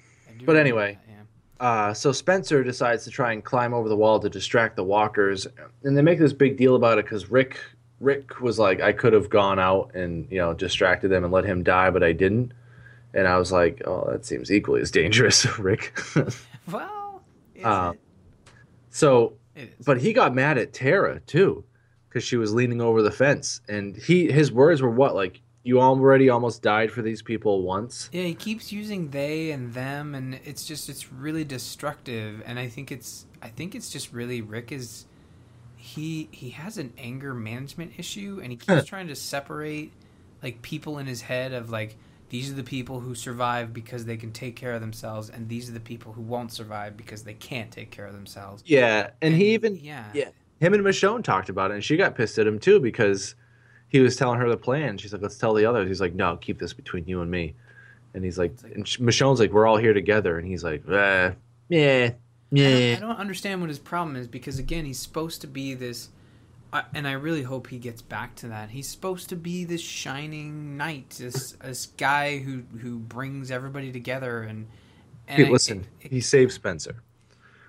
[0.44, 0.98] but anyway.
[1.06, 1.12] that,
[1.60, 1.66] yeah.
[1.66, 5.46] uh, so Spencer decides to try and climb over the wall to distract the walkers,
[5.82, 7.58] and they make this big deal about it because Rick
[8.00, 11.44] Rick was like, I could have gone out and you know distracted them and let
[11.44, 12.52] him die, but I didn't.
[13.12, 15.98] And I was like, oh, that seems equally as dangerous, Rick.
[16.70, 17.22] Well,
[17.54, 17.94] is Uh,
[18.90, 19.32] so,
[19.84, 21.64] but he got mad at Tara too
[22.08, 25.40] because she was leaning over the fence, and he his words were what like.
[25.70, 28.10] You already almost died for these people once.
[28.12, 32.42] Yeah, he keeps using they and them, and it's just it's really destructive.
[32.44, 35.06] And I think it's I think it's just really Rick is
[35.76, 39.92] he he has an anger management issue, and he keeps trying to separate
[40.42, 41.96] like people in his head of like
[42.30, 45.70] these are the people who survive because they can take care of themselves, and these
[45.70, 48.64] are the people who won't survive because they can't take care of themselves.
[48.66, 52.16] Yeah, and he even yeah yeah, him and Michonne talked about it, and she got
[52.16, 53.36] pissed at him too because
[53.90, 54.96] he was telling her the plan.
[54.96, 57.54] She's like, "Let's tell the others." He's like, "No, keep this between you and me."
[58.14, 61.32] And he's like, and Michonne's like, "We're all here together," and he's like, eh,
[61.68, 62.12] "Yeah,
[62.50, 62.66] yeah.
[62.66, 66.08] I yeah." don't understand what his problem is because again, he's supposed to be this,
[66.94, 68.70] and I really hope he gets back to that.
[68.70, 74.42] He's supposed to be this shining knight, this this guy who who brings everybody together
[74.42, 74.66] and.
[75.28, 77.02] and Hey, listen, it- he saved Spencer.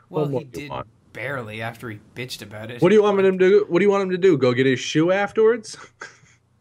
[0.10, 0.88] well, he did want?
[1.14, 2.82] Barely after he bitched about it.
[2.82, 3.66] What do you want him to do?
[3.68, 4.38] What do you want him to do?
[4.38, 5.78] Go get his shoe afterwards?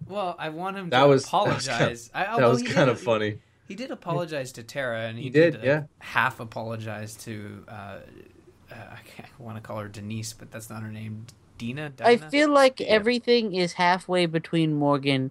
[0.09, 2.11] Well, I want him to That was- that was apologize.
[2.13, 3.39] I, that was kind did- of funny.
[3.69, 5.83] He did apologize to Tara, and he, He did, like, yeah.
[6.01, 7.65] half apologize to.
[7.69, 8.01] Uh, uh,
[8.75, 11.27] I, I want to call her Denise, but that's not her name.
[11.59, 11.93] Dina.
[12.01, 15.31] I feel like everything is halfway between Morgan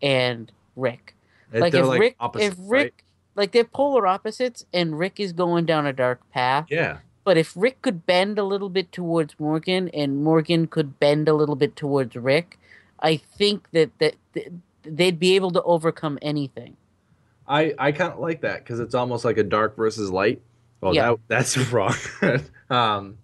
[0.00, 1.14] and Rick.
[1.52, 2.94] And like they're, if like, Rick, opposite, if Rick, right?
[3.34, 6.68] like they're polar opposites, and Rick is going down a dark path.
[6.70, 11.26] Yeah, But if Rick could bend a little bit towards Morgan, and Morgan could bend
[11.28, 12.58] a little bit towards Rick,
[13.00, 16.76] I think that that, that they'd be able to overcome anything.
[17.48, 20.40] I I kind of like that because it's almost like a dark versus light.
[20.80, 21.10] Well, Yeah.
[21.10, 21.94] that that's wrong.
[22.70, 23.18] um,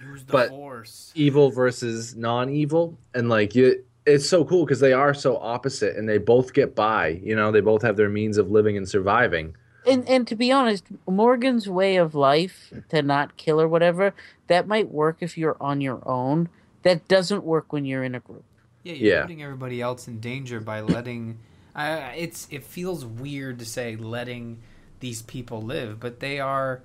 [0.00, 1.12] the but- force.
[1.14, 6.06] evil versus non-evil and like you it's so cool because they are so opposite and
[6.06, 9.56] they both get by you know they both have their means of living and surviving
[9.86, 14.14] And and to be honest, Morgan's way of life to not kill or whatever
[14.46, 16.48] that might work if you're on your own.
[16.82, 18.44] That doesn't work when you're in a group.
[18.82, 19.22] Yeah, you're Yeah.
[19.22, 21.38] putting everybody else in danger by letting.
[21.74, 24.60] I it's it feels weird to say letting
[25.00, 26.82] these people live, but they are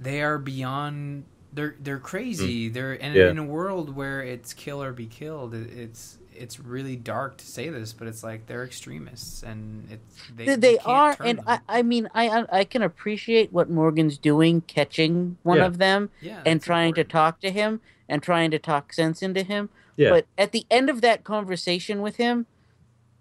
[0.00, 1.24] they are beyond.
[1.52, 2.68] They're they're crazy.
[2.68, 3.18] They're and Mm.
[3.18, 3.30] Yeah.
[3.30, 5.54] in a world where it's kill or be killed.
[5.54, 10.16] It, it's it's really dark to say this, but it's like they're extremists and it's
[10.34, 11.44] they, They, you can't are, and them.
[11.46, 15.66] I, I mean, I I can appreciate what Morgan's doing, catching one Yeah.
[15.66, 19.22] of them yeah, and that's trying to talk to him and trying to talk sense
[19.22, 19.68] into him.
[19.96, 22.46] yeah But at the end of that conversation with him,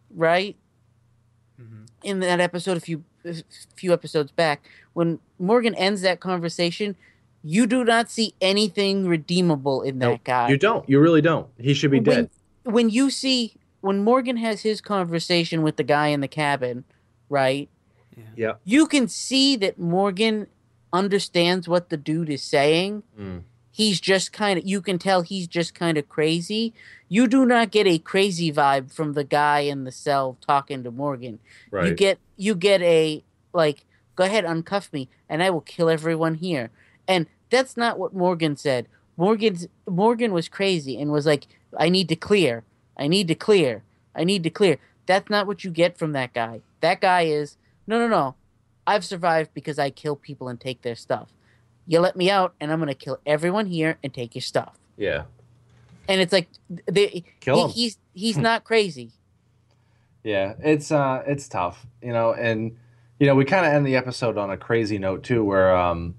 [0.10, 0.56] right
[1.62, 1.88] Mhm.
[2.04, 3.36] in that episode, a few a
[3.76, 6.96] few episodes back, when Morgan ends that conversation,
[7.42, 10.50] you do not see anything redeemable in that Nope, guy.
[10.50, 12.30] you don't you really don't he should be when, dead
[12.64, 16.84] When you see when Morgan has his conversation with the guy in the cabin,
[17.30, 17.70] right?
[18.36, 20.48] yeah You can see that Morgan
[20.94, 23.42] understands what the dude is saying Mm.
[23.72, 26.74] he's just kind of you can tell he's just kind of crazy.
[27.10, 30.92] You do not get a crazy vibe from the guy in the cell talking to
[30.92, 31.40] Morgan.
[31.90, 33.24] You get you get a
[33.54, 36.70] like go ahead uncuff me and I will kill everyone here.
[37.08, 38.88] And that's not what Morgan said.
[39.18, 41.48] Morgan's Morgan was crazy and was like
[41.78, 42.64] I need to clear.
[42.98, 43.84] I need to clear.
[44.16, 44.78] I need to clear.
[45.06, 46.62] That's not what you get from that guy.
[46.82, 48.36] That guy is no no no.
[48.86, 51.30] I've survived because I kill people and take their stuff.
[51.88, 54.78] You let me out and I'm going to kill everyone here and take your stuff.
[54.98, 55.24] yeah.
[56.08, 56.48] And it's like
[56.86, 57.70] they, Kill he- him.
[57.70, 59.12] he's he's not crazy.
[60.24, 62.78] Yeah, it's uh it's tough, you know, and
[63.20, 66.16] you know, we kind of end the episode on a crazy note too where um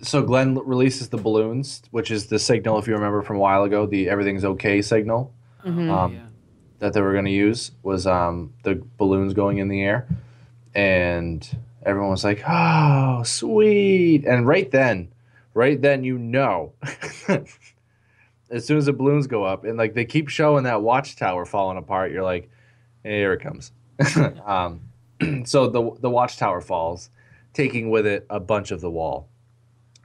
[0.00, 3.64] so Glenn releases the balloons, which is the signal if you remember from a while
[3.64, 5.32] ago, the everything's okay signal
[5.64, 5.90] Mhm.
[5.90, 6.20] um, yeah.
[6.78, 10.06] that they were going to use was um the balloons going in the air
[10.74, 15.08] and everyone was like, "Oh, sweet." And right then,
[15.54, 16.72] right then you know
[18.50, 21.78] as soon as the balloons go up and like they keep showing that watchtower falling
[21.78, 22.48] apart, you're like,
[23.02, 23.72] here it comes.
[24.46, 24.80] um,
[25.44, 27.10] so the the watchtower falls,
[27.52, 29.28] taking with it a bunch of the wall,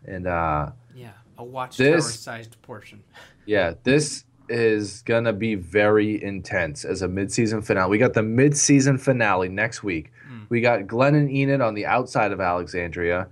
[0.05, 3.03] and uh, Yeah, a watchtower This- sized portion.
[3.45, 7.89] yeah, this is gonna be very intense as a mid-season finale.
[7.89, 10.11] We got the mid-season finale next week.
[10.49, 13.27] We got Glenn and Enid on the outside of Alexandria.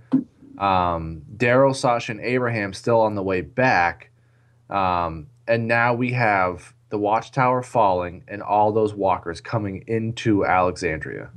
[0.58, 4.10] Um, Daryl, Sasha, and Abraham still on the way back.
[4.70, 11.30] Um, and now we have the watchtower falling and all those walkers coming into Alexandria.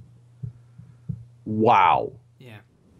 [1.45, 2.13] Wow.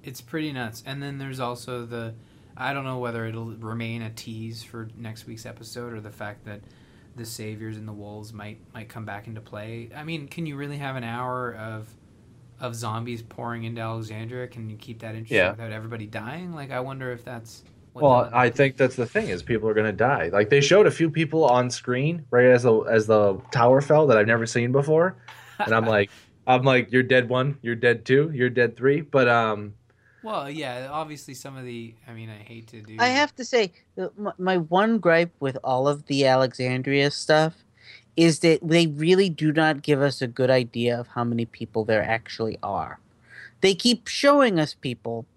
[0.05, 0.83] It's pretty nuts.
[0.85, 2.13] And then there's also the,
[2.55, 6.45] I don't know whether it'll remain a tease for next week's episode or the fact
[6.45, 6.61] that
[7.15, 9.89] the saviors and the wolves might might come back into play.
[9.95, 11.87] I mean, can you really have an hour of
[12.59, 14.47] of zombies pouring into Alexandria?
[14.47, 15.51] Can you keep that interesting Yeah.
[15.51, 16.53] without everybody dying?
[16.53, 17.63] Like, I wonder if that's.
[17.93, 20.29] What Well, I think that's the thing is people are gonna die.
[20.31, 24.07] Like they showed a few people on screen right as the as the tower fell
[24.07, 25.15] that I've never seen before,
[25.59, 26.11] and I'm like,
[26.45, 28.99] I'm like, you're dead one, you're dead two, you're dead three.
[28.99, 29.73] But um,
[30.25, 31.93] Well, yeah, obviously some of the.
[32.07, 32.97] I mean, I hate to do.
[32.97, 33.73] I have to say,
[34.39, 37.63] my one gripe with all of the Alexandria stuff
[38.17, 41.85] is that they really do not give us a good idea of how many people
[41.85, 42.99] there actually are.
[43.61, 45.27] They keep showing us people,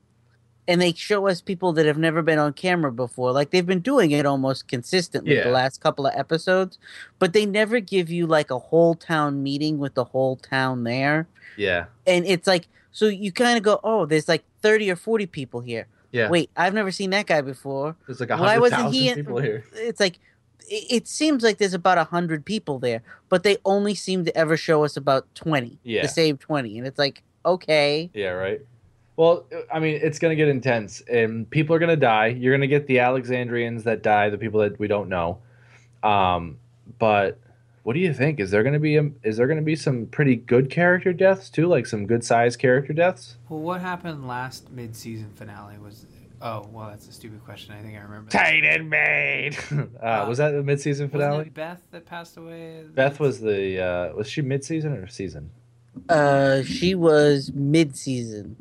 [0.68, 3.32] and they show us people that have never been on camera before.
[3.32, 5.44] Like they've been doing it almost consistently Yeah.
[5.44, 6.78] the last couple of episodes,
[7.18, 11.26] but they never give you like a whole town meeting with the whole town there.
[11.56, 15.26] yeah, And it's like, so you kind of go, oh, there's like 30 or 40
[15.26, 15.86] people here.
[16.12, 16.28] yeah.
[16.30, 17.96] Wait, I've never seen that guy before.
[18.06, 19.14] there's like a hundred he?
[19.14, 19.64] people here.
[19.74, 20.18] It's like
[20.70, 24.36] it, it seems like there's about a hundred people there, but they only seem to
[24.36, 25.78] ever show us about twenty.
[25.82, 26.02] Yeah.
[26.02, 28.60] the same twenty, and it's like okay, Yeah, right.
[29.18, 32.28] Well, I mean, it's gonna get intense, and people are gonna die.
[32.28, 35.38] You're gonna get the Alexandrians that die, the people that we don't know.
[36.04, 36.58] Um,
[37.00, 37.36] but
[37.82, 38.38] what do you think?
[38.38, 41.66] Is there gonna be a, is there gonna be some pretty good character deaths too,
[41.66, 43.38] like some good sized character deaths?
[43.48, 46.06] Well, what happened last mid-season finale was.
[46.40, 47.74] Oh, well, that's a stupid question.
[47.74, 48.30] I think I remember.
[48.30, 49.58] Titan Maid.
[50.00, 51.46] uh, was that the mid season Wasn't finale?
[51.46, 52.84] it Beth that passed away?
[52.94, 55.50] Beth was the uh, was she mid season or season?
[56.08, 58.54] uh, she was mid-season.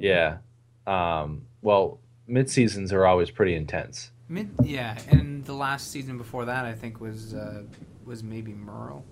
[0.00, 0.38] Yeah.
[0.86, 4.10] Um, well, mid seasons are always pretty intense.
[4.28, 7.62] Mid, yeah, and the last season before that, I think was uh,
[8.04, 9.04] was maybe Merle.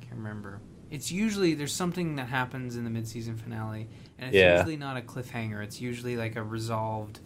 [0.00, 0.60] Can't remember.
[0.90, 3.88] It's usually there's something that happens in the mid-season finale,
[4.18, 4.56] and it's Yeah.
[4.56, 5.62] usually not a cliffhanger.
[5.62, 7.20] It's usually like a resolved,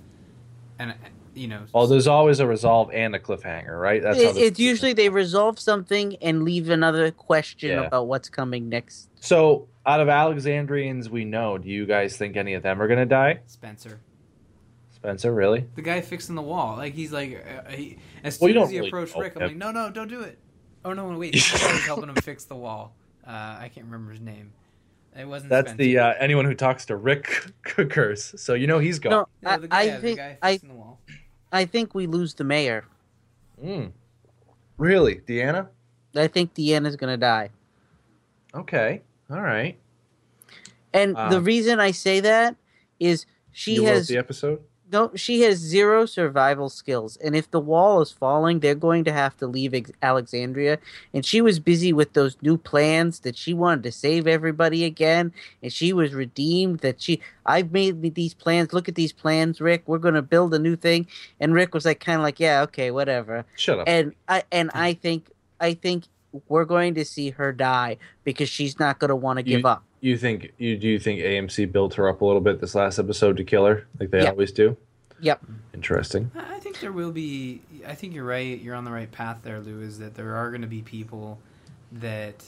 [0.78, 0.94] and uh,
[1.34, 1.62] you know.
[1.72, 4.02] Oh, there's always a resolve and a cliffhanger, right?
[4.02, 7.86] That's It, this- it's usually they resolve something and leave another question Yeah.
[7.86, 9.08] about what's coming next.
[9.20, 13.06] So, out of Alexandrians we know, do you guys think any of them are gonna
[13.06, 13.40] die?
[13.46, 14.00] Spencer,
[14.90, 15.66] Spencer, really?
[15.74, 18.76] the guy fixing the wall, like he's like, uh, he, as soon you as he
[18.78, 20.38] really approached know Rick, I'm like, no, no, don't do it.
[20.84, 22.94] Oh no, wait, this guy was helping him fix the wall.
[23.26, 24.52] Uh, I can't remember his name.
[25.18, 25.50] It wasn't.
[25.50, 25.76] That's Spencer.
[25.76, 28.34] the uh, anyone who talks to Rick curse.
[28.36, 29.12] So you know he's gone.
[29.12, 31.00] No, No, I, the guy, I the think guy I the wall.
[31.52, 32.84] I think we lose the mayor.
[33.62, 33.92] Mm.
[34.78, 35.68] Really, Deanna?
[36.16, 37.50] I think Deanna's gonna die.
[38.54, 39.76] Okay, all right.
[40.92, 42.56] And the Um, reason I say that
[43.00, 44.60] is she has the episode.
[44.92, 49.12] no she has zero survival skills and if the wall is falling they're going to
[49.12, 50.78] have to leave Ex- alexandria
[51.14, 55.32] and she was busy with those new plans that she wanted to save everybody again
[55.62, 59.82] and she was redeemed that she i've made these plans look at these plans rick
[59.86, 61.06] we're going to build a new thing
[61.40, 63.84] and rick was like kind of like yeah okay whatever Shut up.
[63.88, 66.04] and i and i think i think
[66.48, 69.66] we're going to see her die because she's not going to want to give You-
[69.68, 72.74] up You think you do you think AMC built her up a little bit this
[72.74, 74.30] last episode to kill her, like they Yeah.
[74.30, 74.76] always do?
[75.20, 75.40] yep
[75.74, 76.30] interesting.
[76.34, 77.60] I I think there will be.
[77.86, 78.58] I think you're right.
[78.60, 79.80] You're on the right path there, Lou.
[79.82, 81.38] Is that there are going to be people
[81.92, 82.44] that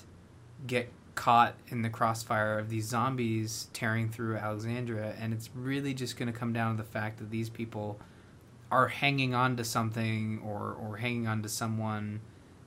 [0.67, 6.17] get caught in the crossfire of these zombies tearing through Alexandria, and it's really just
[6.17, 7.99] going to come down to the fact that these people
[8.71, 12.21] are hanging on to something or or hanging on to someone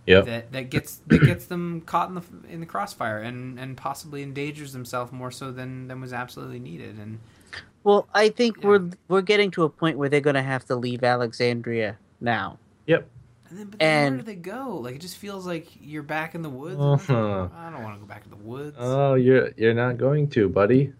[0.07, 0.25] Yep.
[0.25, 4.23] that that gets that gets them caught in the in the crossfire and and possibly
[4.23, 6.97] endangers themselves more so than than was absolutely needed.
[6.97, 7.19] And
[7.83, 10.75] Well, I think we're we're getting to a point where they're going to have to
[10.75, 12.57] leave Alexandria now.
[12.87, 13.07] Yep.
[13.49, 14.77] And then, but then And- where do they go?
[14.81, 16.79] Like it just feels like you're back in the woods.
[16.79, 17.49] Uh-huh.
[17.55, 18.77] I don't want to go back to the woods.
[18.79, 20.93] Oh, you're you're not going to, buddy.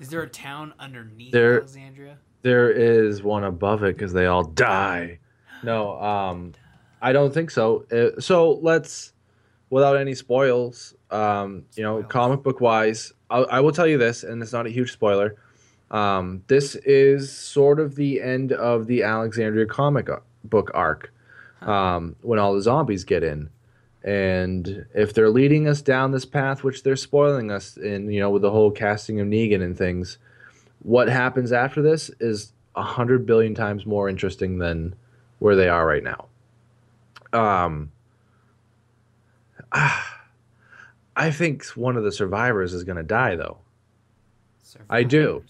[0.00, 2.18] Is there a town underneath There- Alexandria?
[2.42, 5.18] There is one above it because they all die.
[5.62, 6.52] No, um,
[7.04, 7.84] I don't think so.
[7.92, 9.12] Uh, so let's,
[9.68, 14.22] without any spoils, um, you know, comic book wise, I, I will tell you this,
[14.22, 15.36] and it's not a huge spoiler.
[15.90, 20.08] Um, this is sort of the end of the Alexandria comic
[20.44, 21.12] book arc
[21.60, 23.50] um, when all the zombies get in.
[24.02, 28.30] And if they're leading us down this path, which they're spoiling us in, you know,
[28.30, 30.16] with the whole casting of Negan and things,
[30.78, 34.94] what happens after this is a hundred billion times more interesting than
[35.38, 36.28] where they are right now.
[37.34, 37.90] Um,
[41.16, 43.58] I think one of the survivors is going to die, though.
[44.88, 45.44] I do.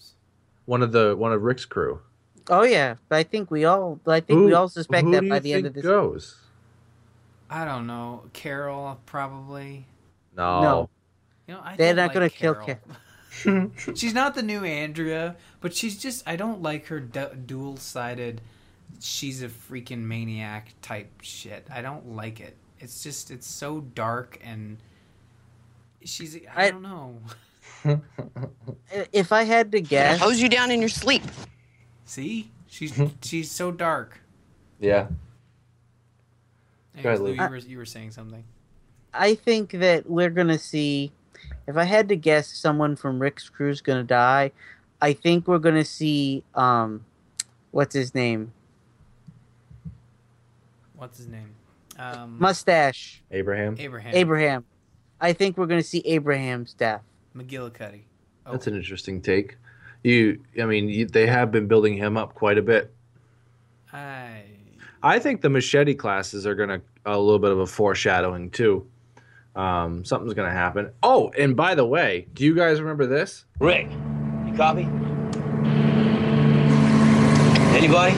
[0.65, 2.01] One of the one of Rick's crew.
[2.49, 5.53] Oh yeah, but I think we all I think we all suspect that by the
[5.53, 5.91] end of think this.
[5.91, 6.37] goes.
[7.49, 8.23] I don't know.
[8.33, 9.85] Carol probably.
[10.35, 10.61] No.
[10.61, 10.89] No.
[11.47, 12.79] You know, I They're don't not gonna kill Carol.
[13.95, 18.41] she's not the new Andrea, but she's just I don't like her du- dual-sided
[19.01, 21.67] she's a freaking maniac type shit.
[21.71, 22.55] I don't like it.
[22.79, 24.77] It's just it's so dark and
[26.03, 27.17] she's I, I- don't know.
[29.11, 31.23] If I had to guess, hose you down in your sleep.
[32.05, 32.51] See?
[32.67, 34.19] She's she's so dark.
[34.79, 35.07] Yeah.
[36.97, 37.27] Anyways, Lou.
[37.27, 38.43] Lou, you were you were saying something.
[39.13, 41.11] I think that we're gonna see.
[41.67, 44.51] If I had to guess, someone from Rick's crew's gonna die.
[45.01, 46.43] I think we're gonna see.
[46.53, 47.05] Um,
[47.71, 48.51] what's his name?
[50.97, 51.55] What's his name?
[51.97, 53.75] Um, Mustache Abraham.
[53.79, 54.15] Abraham.
[54.15, 54.65] Abraham.
[55.21, 57.03] I think we're gonna see Abraham's death.
[57.35, 58.01] McGillicuddy.
[58.45, 59.57] Oh, That's an interesting take.
[60.03, 62.93] You, I mean, you, they have been building him up quite a bit.
[63.91, 64.43] I
[65.01, 68.87] I think the machete classes are gonna a little bit of a foreshadowing too.
[69.55, 70.91] Um, something's gonna happen.
[71.01, 73.45] Oh, and by the way, do you guys remember this?
[73.59, 73.89] Rick,
[74.45, 74.83] you copy?
[77.75, 78.15] Anybody?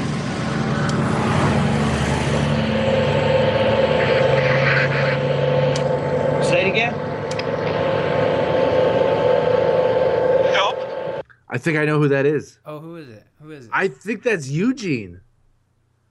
[6.44, 7.08] Say it again.
[11.50, 12.60] I think I know who that is.
[12.66, 13.24] Oh, who is it?
[13.42, 13.72] Who is it?
[13.74, 15.22] I think that's Eugene.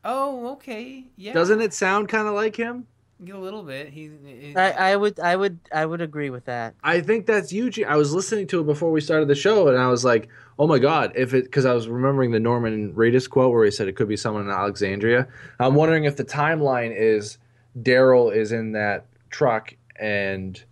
[0.04, 1.04] oh, okay.
[1.16, 1.32] Yeah.
[1.32, 2.86] Doesn't it sound kind of like him?
[3.30, 3.88] A little bit.
[3.88, 4.10] He.
[4.26, 6.74] it- I, I would, I would, I would agree with that.
[6.84, 7.86] I think that's Eugene.
[7.86, 10.66] I was listening to it before we started the show, and I was like, "Oh
[10.66, 13.88] my god!" If it because I was remembering the Norman Reedus quote where he said
[13.88, 15.26] it could be someone in Alexandria.
[15.58, 17.38] I'm wondering if the timeline is
[17.80, 20.62] Daryl is in that truck and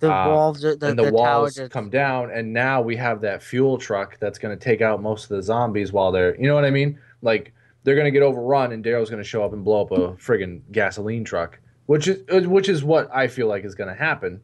[0.00, 2.96] The Uh, walls, the, the, and the, tower walls just- come down, and now we
[2.96, 6.34] have that fuel truck that's going to take out most of the zombies while they're,
[6.40, 6.98] you know what I mean?
[7.22, 7.52] Like
[7.84, 10.12] they're going to get overrun, and Daryl's going to show up and blow up a
[10.16, 13.94] friggin' gasoline truck, which is uh, which is what I feel like is going to
[13.94, 14.40] happen.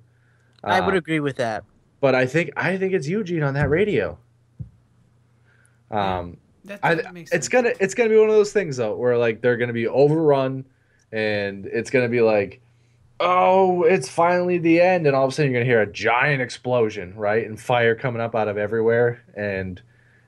[0.62, 1.64] I would Uh, agree with that.
[2.00, 4.18] but I think I think it's Eugene on that radio.
[5.90, 8.96] Um, that, I, that makes it's gonna it's gonna be one of those things though,
[8.96, 10.64] where like they're gonna be overrun,
[11.12, 12.60] and it's gonna be like,
[13.20, 16.42] oh, it's finally the end, and all of a sudden you're gonna hear a giant
[16.42, 19.80] explosion, right, and fire coming up out of everywhere, and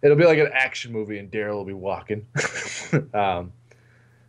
[0.03, 2.27] it'll be like an action movie, and Daryl will be walking.
[3.15, 3.53] um,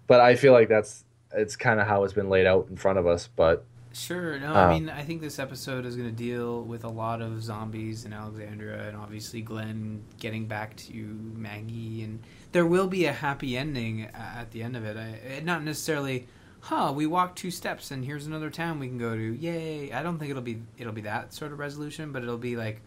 [0.07, 2.97] but I feel like that's it's kind of how it's been laid out in front
[2.97, 4.39] of us, but Sure.
[4.39, 7.21] No, Uh, I mean, I think this episode is going to deal with a lot
[7.21, 12.19] of zombies in Alexandria, and obviously Glenn getting back to Maggie, and
[12.51, 14.95] there will be a happy ending at the end of it.
[14.95, 16.27] I, not necessarily,
[16.61, 16.91] huh?
[16.95, 19.35] We walked two steps, and here's another town we can go to.
[19.35, 19.91] Yay!
[19.91, 22.81] I don't think it'll be it'll be that sort of resolution, but it'll be like,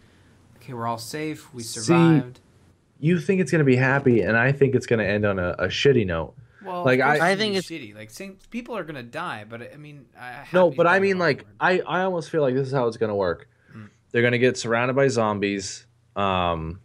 [0.56, 1.52] okay, we're all safe.
[1.54, 2.40] We See, survived.
[3.00, 5.66] you think it's gonna be happy, and I think it's gonna end on a, a
[5.68, 6.34] shitty note.
[6.64, 7.94] well, like, I- I think it's- shitty.
[7.94, 11.44] Like, same, people are gonna die, but I mean, I, No, but I mean, like.
[11.60, 13.48] I, I almost feel like this is how it's going to work.
[13.76, 13.88] Mm.
[14.12, 15.86] They're going to get surrounded by zombies.
[16.14, 16.78] Um,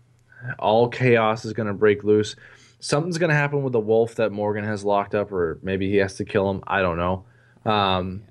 [0.60, 2.36] all chaos is going to break loose.
[2.88, 5.98] Something's going to happen with the wolf that Morgan has locked up, or maybe he
[5.98, 6.64] has to kill him.
[6.68, 7.26] I don't know.
[7.70, 8.24] Um,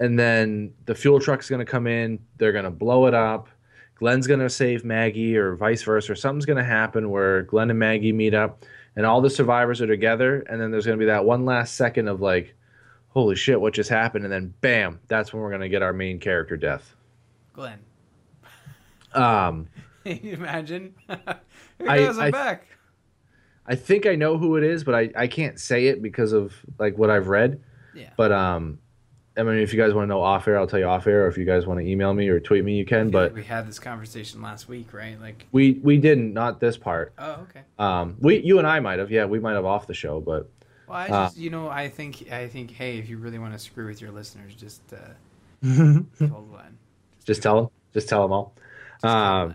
[0.00, 2.18] and then the fuel truck's going to come in.
[2.38, 3.50] They're going to blow it up.
[3.96, 6.12] Glenn's going to save Maggie, or vice versa.
[6.12, 8.64] Or something's going to happen where Glenn and Maggie meet up,
[8.96, 12.08] and all the survivors are together, and then there's gonna be that one last second
[12.08, 12.54] of like,
[13.10, 14.24] holy shit, what just happened?
[14.24, 16.94] And then bam, that's when we're gonna get our main character death.
[17.52, 17.78] Glenn.
[19.14, 19.68] Um,
[20.04, 20.94] Can you imagine?
[21.08, 21.18] Here
[21.88, 22.66] I- I'm I- back.
[23.66, 26.54] I think I know who it is, but I, I can't say it because of
[26.78, 27.60] like what I've read.
[27.94, 28.10] Yeah.
[28.16, 28.78] But um,
[29.36, 31.24] I mean, if you guys want to know off air, I'll tell you off air.
[31.24, 33.10] Or if you guys want to email me or tweet me, you can.
[33.10, 35.18] But we had this conversation last week, right?
[35.20, 37.12] Like, we we didn't, not this part.
[37.18, 37.60] oh, okay.
[37.78, 40.50] Um, we you and I might have, yeah, we might have off the show, but
[40.88, 43.52] Well, I Uh, just, you know, I think, I think, hey, if you really want
[43.52, 44.96] to screw with your listeners, just uh,
[46.18, 46.76] tell Glenn.
[47.24, 48.54] just tell them, just tell them all.
[49.02, 49.54] Just Um.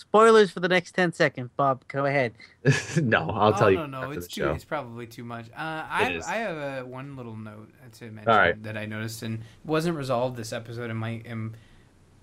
[0.00, 1.50] Spoilers for the next 10 seconds.
[1.56, 2.32] Bob, go ahead.
[3.02, 3.76] no, I'll oh, tell you.
[3.76, 4.40] No, no, it's too.
[4.40, 4.52] show.
[4.52, 5.48] It's probably too much.
[5.50, 6.20] Uh, I.
[6.26, 8.60] I have a one little note to mention All right.
[8.62, 11.54] that I noticed and wasn't resolved this episode and might and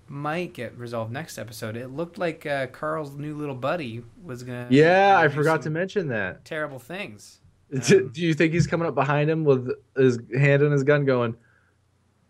[0.08, 1.76] might get resolved next episode.
[1.76, 4.66] It looked like uh, Carl's new little buddy was gonna.
[4.70, 6.44] Yeah, I forgot to mention that.
[6.44, 7.38] terrible things.
[7.86, 10.82] Do, Um, do you think he's coming up behind him with his hand on his
[10.82, 11.36] gun, going,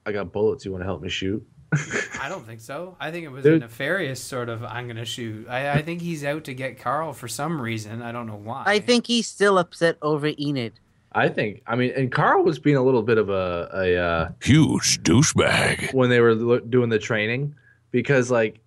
[0.05, 0.66] "I got bullets.
[0.66, 1.42] You want to help me shoot?"
[1.73, 2.97] I don't think so.
[2.99, 3.57] I think it was Dude.
[3.57, 4.64] a nefarious sort of.
[4.64, 5.47] I'm gonna shoot.
[5.49, 8.01] I, I think he's out to get Carl for some reason.
[8.01, 8.62] I don't know why.
[8.66, 10.81] I think he's still upset over Enid.
[11.12, 11.62] I think.
[11.66, 15.93] I mean, and Carl was being a little bit of a a uh, Huge douchebag.
[15.93, 17.55] when they were lo- doing the training
[17.91, 18.61] because like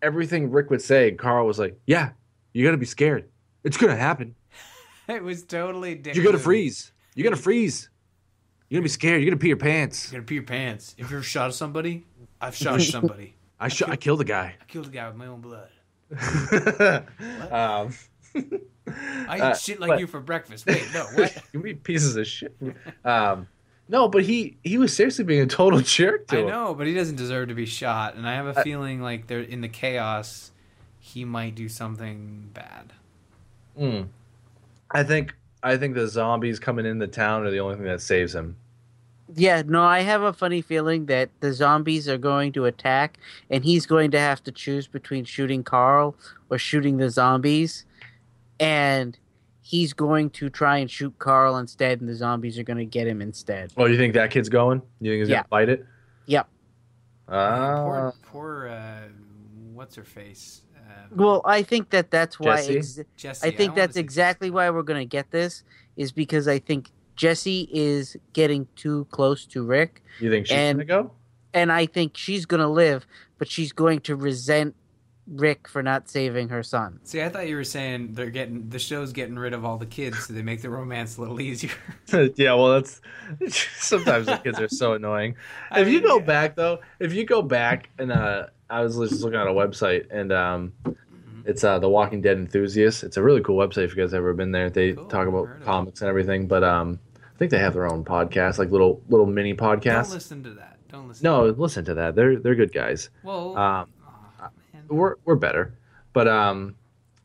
[0.00, 2.10] everything Rick would say, Carl was like, "Yeah,
[2.52, 3.28] you got to be scared.
[3.62, 4.34] It's gonna happen.
[5.08, 5.94] it was totally.
[5.94, 6.92] Dick You're gonna freeze.
[7.14, 7.88] You're gonna freeze.
[8.68, 9.20] You're gonna be scared.
[9.22, 10.94] You're gonna pee your pants." You're gonna pee your pants.
[10.98, 12.04] If you've shot at somebody,
[12.42, 13.34] I've shot somebody.
[13.60, 13.90] I shot.
[13.90, 14.56] I killed a guy.
[14.60, 15.68] I killed a guy with my own blood.
[17.50, 17.94] um,
[18.34, 20.66] I eat Uh, shit like but- you for breakfast.
[20.66, 21.36] Wait, no, what?
[21.52, 22.54] you be pieces of shit.
[23.04, 23.46] Um,
[23.88, 26.46] no, but he he was seriously being a total jerk to I him.
[26.48, 29.40] know, but he doesn't deserve to be shot, and I have a feeling like they're
[29.40, 30.50] in the chaos.
[30.98, 32.92] He might do something bad.
[33.78, 34.08] Mm.
[34.90, 38.34] I think I think the zombies coming into town are the only thing that saves
[38.34, 38.56] him.
[39.34, 43.18] Yeah, no, I have a funny feeling that the zombies are going to attack,
[43.50, 46.14] and he's going to have to choose between shooting Carl
[46.50, 47.84] or shooting the zombies.
[48.60, 49.18] And
[49.62, 53.06] he's going to try and shoot Carl instead, and the zombies are going to get
[53.06, 53.72] him instead.
[53.76, 54.82] Oh, you think that kid's going?
[55.00, 55.36] You think he's Yeah.
[55.38, 55.86] gonna fight it?
[56.26, 56.48] Yep.
[57.28, 59.08] Ah, poor, poor, uh,
[59.72, 60.62] what's her face?
[60.76, 62.56] Um, Well, I think that that's why.
[62.56, 62.76] Jesse?
[62.78, 63.46] Ex- Jesse.
[63.48, 65.64] I think wanna that's exactly why we're going to get this,
[65.96, 70.02] is because I think Jesse is getting too close to Rick.
[70.20, 71.10] you think she's and- gonna go?
[71.54, 73.06] and I think she's gonna live,
[73.38, 74.74] but she's going to resent
[75.28, 76.98] Rick for not saving her son.
[77.04, 79.86] See, I thought you were saying they're getting the show's getting rid of all the
[79.86, 81.70] kids, so they make the romance a little easier.
[82.36, 83.00] yeah, well, that's
[83.76, 85.36] sometimes the kids are so annoying.
[85.70, 86.24] I if you go yeah.
[86.24, 90.06] back though, if you go back and uh, I was just looking at a website
[90.10, 90.72] and um.
[91.44, 93.04] It's uh, the Walking Dead enthusiast.
[93.04, 94.70] It's a really cool website if you guys have ever been there.
[94.70, 98.04] They Cool, talk about comics and everything, but um, I think they have their own
[98.04, 100.78] podcast, like little little mini Don't listen to that.
[100.88, 101.24] Don't listen.
[101.24, 102.14] No, listen to that.
[102.14, 103.10] They're they're good guys.
[103.22, 103.88] Well, Um,
[104.72, 104.82] man.
[104.88, 105.74] we're we're better,
[106.12, 106.74] but um,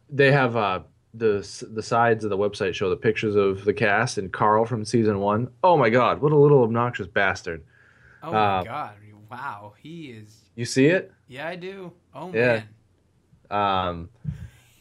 [0.09, 0.82] they have uh
[1.13, 4.86] the the sides of the website show the pictures of the cast and Carl from
[4.86, 5.49] season one.
[5.63, 7.63] Oh my God, what a little obnoxious bastard!
[8.24, 8.93] oh my uh, god!
[9.30, 10.45] Wow, he is.
[10.55, 11.11] You see it?
[11.28, 11.91] Yeah, I do.
[12.15, 12.45] Oh Yeah.
[12.53, 12.70] man,
[13.51, 14.09] Um,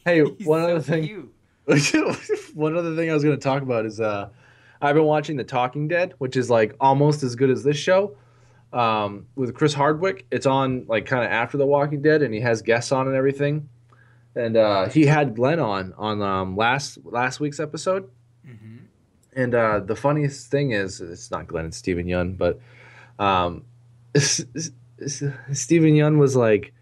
[0.05, 1.31] hey, he's one so other thing.
[2.55, 4.29] one other thing I was going to talk about is uh,
[4.81, 8.17] I've been watching The Talking Dead, which is like almost as good as this show.
[8.73, 12.41] Um, with Chris Hardwick, it's on like kind of after The Walking Dead, and he
[12.41, 13.69] has guests on and everything.
[14.35, 18.11] And uh, he had Glenn on on um, last last week's episode.
[18.47, 18.81] Mhm.
[19.35, 22.61] And uh, the funniest thing is, it's not Glenn, it's Steven Yeun, but
[23.19, 23.65] um,
[24.19, 26.73] Steven Yeun was like,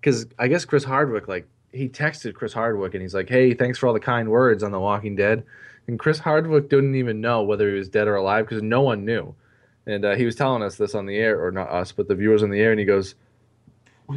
[0.00, 3.78] because I guess Chris Hardwick, like, he texted Chris Hardwick and he's like, hey, thanks
[3.78, 5.44] for all the kind words on The Walking Dead.
[5.86, 9.04] And Chris Hardwick didn't even know whether he was dead or alive because no one
[9.04, 9.34] knew.
[9.86, 12.14] And uh, he was telling us this on the air, or not us, but the
[12.14, 13.14] viewers on the air, and he goes,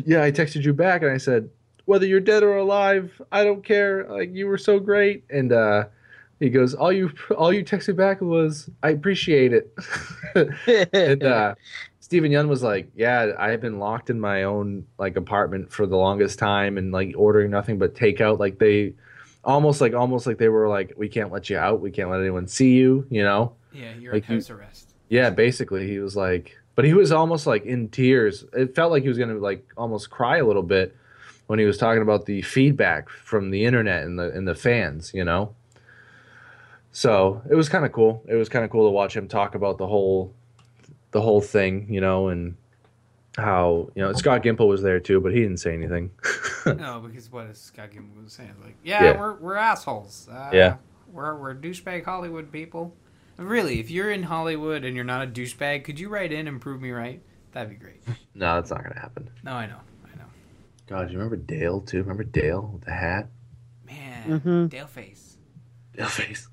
[0.05, 1.49] yeah, I texted you back, and I said,
[1.85, 4.05] whether you're dead or alive, I don't care.
[4.07, 5.85] Like you were so great, and uh,
[6.39, 9.73] he goes, all you all you texted back was, I appreciate it.
[10.93, 11.55] and uh,
[12.11, 15.95] Steven Yeun was like, yeah, I've been locked in my own like apartment for the
[15.95, 18.37] longest time, and like ordering nothing but takeout.
[18.37, 18.95] Like they,
[19.45, 22.19] almost like almost like they were like, we can't let you out, we can't let
[22.19, 23.53] anyone see you, you know.
[23.71, 24.93] Yeah, you're Like house arrest.
[25.07, 28.43] Yeah, basically, he was like, but he was almost like in tears.
[28.51, 30.93] It felt like he was gonna like almost cry a little bit
[31.47, 35.13] when he was talking about the feedback from the internet and the and the fans,
[35.13, 35.55] you know.
[36.91, 38.21] So it was kind of cool.
[38.27, 40.33] It was kind of cool to watch him talk about the whole,
[41.11, 42.55] the whole thing, you know, and
[43.37, 46.11] how you know Scott Gimple was there too, but he didn't say anything.
[46.65, 48.53] no, because what is Scott Gimple was saying?
[48.63, 49.19] Like, yeah, Yeah.
[49.19, 50.27] we're we're assholes.
[50.31, 50.75] Uh, Yeah.
[51.11, 52.95] we're we're douchebag Hollywood people.
[53.37, 56.59] Really, if you're in Hollywood and you're not a douchebag, could you write in and
[56.61, 57.21] prove me right?
[57.53, 58.03] That'd be great.
[58.35, 59.29] no, that's not gonna happen.
[59.43, 60.25] No, I know, I know.
[60.87, 61.99] God, you remember Dale too?
[61.99, 63.27] Remember Dale with the hat,
[63.87, 64.69] Man, Mhm.
[64.69, 65.37] Dale face.
[65.95, 66.47] Dale face.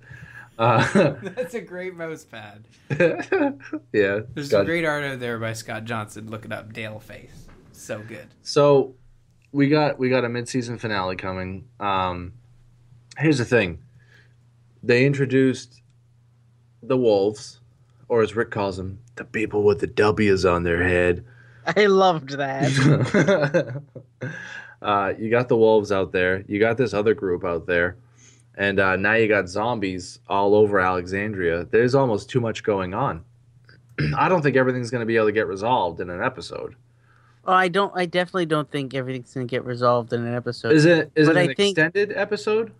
[0.58, 2.64] Uh, That's a great mouse pad.
[2.90, 4.20] yeah.
[4.34, 6.28] There's Scott- some great art out there by Scott Johnson.
[6.30, 7.46] Look it up, Dale face.
[7.72, 8.26] So good.
[8.42, 8.94] So
[9.52, 11.68] we got we got a mid-season finale coming.
[11.78, 12.32] Um,
[13.16, 13.78] here's the thing:
[14.82, 15.80] they introduced
[16.82, 17.60] the wolves,
[18.08, 21.24] or as Rick calls them, the people with the W's on their head.
[21.76, 23.82] I loved that.
[24.82, 26.44] uh, you got the wolves out there.
[26.48, 27.96] You got this other group out there,
[28.58, 31.64] and uh, now you got zombies all over Alexandria.
[31.64, 33.24] There's almost too much going on.
[34.16, 36.74] I don't think everything's going to be able to get resolved in an episode.
[37.46, 37.92] Oh, I don't.
[37.96, 40.72] I definitely don't think everything's gonna get resolved in an episode.
[40.72, 41.10] Is it?
[41.14, 42.72] Is But it I an think- extended episode?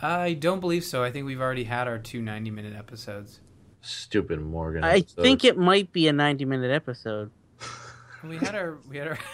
[0.00, 1.04] I don't believe so.
[1.04, 3.40] I think we've already had our two 90 minute episodes.
[3.82, 4.82] Stupid Morgan.
[4.84, 5.20] I episode.
[5.22, 7.30] think it might be a ninety-minute episode.
[8.26, 9.18] We had our we had our.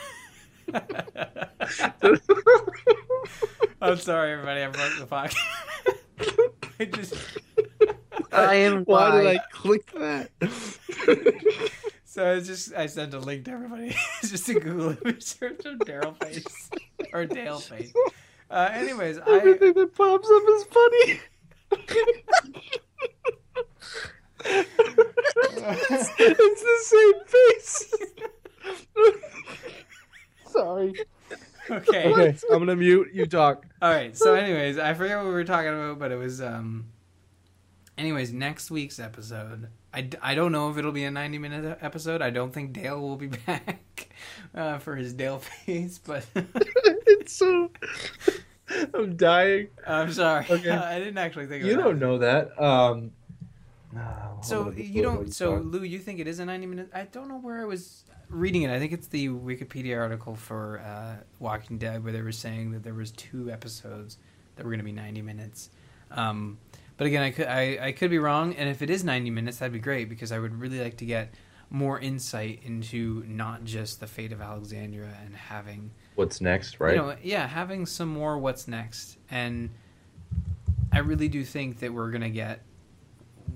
[3.83, 4.62] I'm sorry, everybody.
[4.62, 5.37] I broke the podcast.
[6.81, 7.14] I just
[8.33, 9.23] I am why.
[9.23, 10.31] Did I click that?
[12.05, 13.97] so it's just I sent a link to everybody.
[14.23, 16.71] it's just a Google image search of Daryl face
[17.12, 17.93] or Dale face.
[18.51, 21.21] Uh, anyways, I Everything that pops up is funny.
[26.09, 27.95] it's the same face.
[30.81, 30.95] Sorry.
[31.70, 32.12] okay.
[32.12, 33.09] Okay, I'm gonna mute.
[33.12, 33.66] You talk.
[33.83, 34.16] All right.
[34.16, 36.87] So, anyways, I forget what we were talking about, but it was um.
[37.99, 42.22] Anyways, next week's episode, I, I don't know if it'll be a ninety minute episode.
[42.22, 44.09] I don't think Dale will be back
[44.55, 47.70] uh, for his Dale face, but It's so.
[48.95, 49.68] I'm dying.
[49.87, 50.47] I'm sorry.
[50.49, 50.70] Okay.
[50.70, 51.74] I didn't actually think of that.
[51.76, 52.59] You don't know that.
[52.62, 53.11] Um.
[53.93, 55.35] no, So you don't.
[55.35, 56.89] So talk- Lou, you think it is a ninety minute?
[56.95, 58.70] I don't know where I was reading it.
[58.70, 62.83] I think it's the Wikipedia article for uh, Walking Dead where they were saying that
[62.83, 64.18] there was two episodes
[64.57, 65.70] that were going to be ninety minutes.
[66.11, 66.59] Um,
[66.97, 69.59] but again, I could I, I could be wrong, and if it is ninety minutes,
[69.59, 71.35] that'd be great because I would really like to get
[71.70, 76.95] more insight into not just the fate of Alexandria and having what's next, right?
[76.95, 79.70] you know, yeah, having some more what's next, and
[80.93, 82.62] I really do think that we're gonna get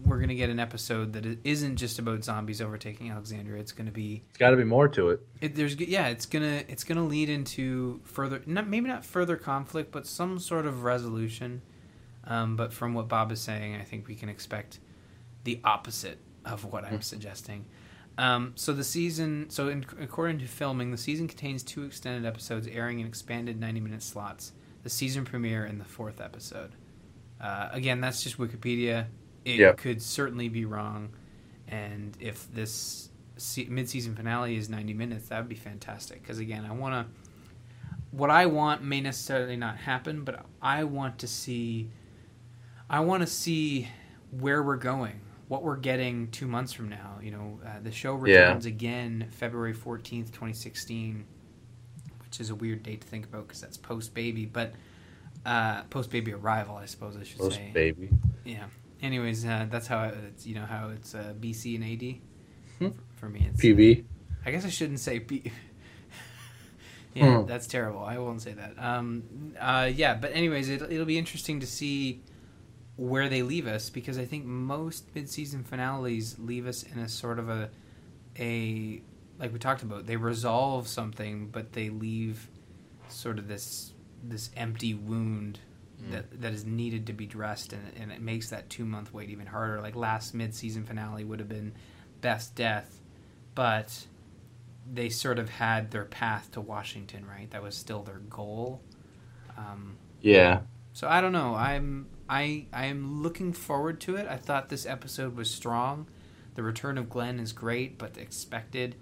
[0.05, 3.61] we're gonna get an episode that isn't just about zombies overtaking Alexandria.
[3.61, 5.26] It's gonna be It's got to be more to it.
[5.40, 9.92] it, there's yeah, it's gonna it's gonna lead into further not maybe not further conflict,
[9.92, 11.62] but some sort of resolution.
[12.26, 14.78] Um, but from what Bob is saying, I think we can expect
[15.45, 17.66] the opposite of what I'm suggesting.
[18.16, 22.66] Um, so the season, so in, according to filming, the season contains two extended episodes
[22.68, 24.53] airing in expanded 90-minute slots.
[24.84, 26.76] The season premiere and the fourth episode.
[27.40, 29.07] Uh, again, that's just Wikipedia.
[29.45, 31.11] It could certainly be wrong,
[31.68, 36.22] and if this se- mid-season finale is 90 minutes, that would be fantastic.
[36.22, 37.12] Because again, I want to.
[38.11, 41.90] What I want may necessarily not happen, but I want to see.
[42.88, 43.88] I want to see
[44.30, 47.18] where we're going, what we're getting two months from now.
[47.22, 48.42] You know, uh, the show Yeah.
[48.47, 51.24] returns again February 14th, 2016,
[52.22, 54.74] which is a weird date to think about because that's post baby, but
[55.45, 57.70] uh, post baby arrival, I suppose I should Post say.
[57.74, 58.11] baby.
[58.45, 58.66] Yeah.
[59.05, 62.21] Anyways, uh, that's how it's you know how it's uh, BC and AD.
[62.79, 62.99] Hmm.
[63.15, 64.05] For, for me, it's PB.
[64.47, 65.53] I guess I shouldn't say B.
[67.15, 67.47] yeah, Hmm.
[67.47, 68.03] that's terrible.
[68.03, 68.75] I won't say that.
[68.79, 72.23] Um, uh, yeah, but anyways, it'll, it'll be interesting to see
[72.97, 77.39] where they leave us because I think most mid-season finales leave us in a sort
[77.39, 77.71] of a
[78.39, 79.03] a
[79.39, 80.07] like we talked about.
[80.07, 82.49] They resolve something, but they leave
[83.09, 83.93] sort of this
[84.23, 85.59] this empty wound
[86.11, 89.31] that that is needed to be dressed, and, and it makes that two month wait
[89.31, 89.81] even harder.
[89.81, 91.73] Like last mid-season finale would have been
[92.21, 93.01] Beth's death,
[93.55, 94.07] but
[94.93, 97.51] they sort of had their path to Washington, right?
[97.51, 98.83] That was still their goal.
[99.57, 100.63] Um, Yeah.
[100.93, 101.55] so I don't know.
[101.55, 104.27] I'm I I am looking forward to it.
[104.29, 106.07] I thought this episode was strong.
[106.55, 108.97] The return of Glenn is great, but expected.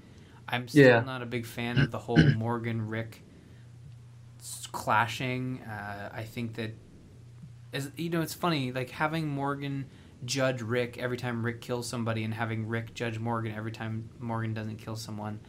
[0.49, 1.01] I'm still Yeah.
[1.01, 3.23] not a big fan of the whole Morgan Rick
[4.73, 5.61] clashing.
[5.63, 6.73] Uh, I think that
[7.73, 9.87] as you know, it's funny like having Morgan
[10.25, 14.55] judge Rick every time Rick kills somebody, and having Rick judge Morgan every time Morgan
[14.55, 15.41] doesn't kill someone.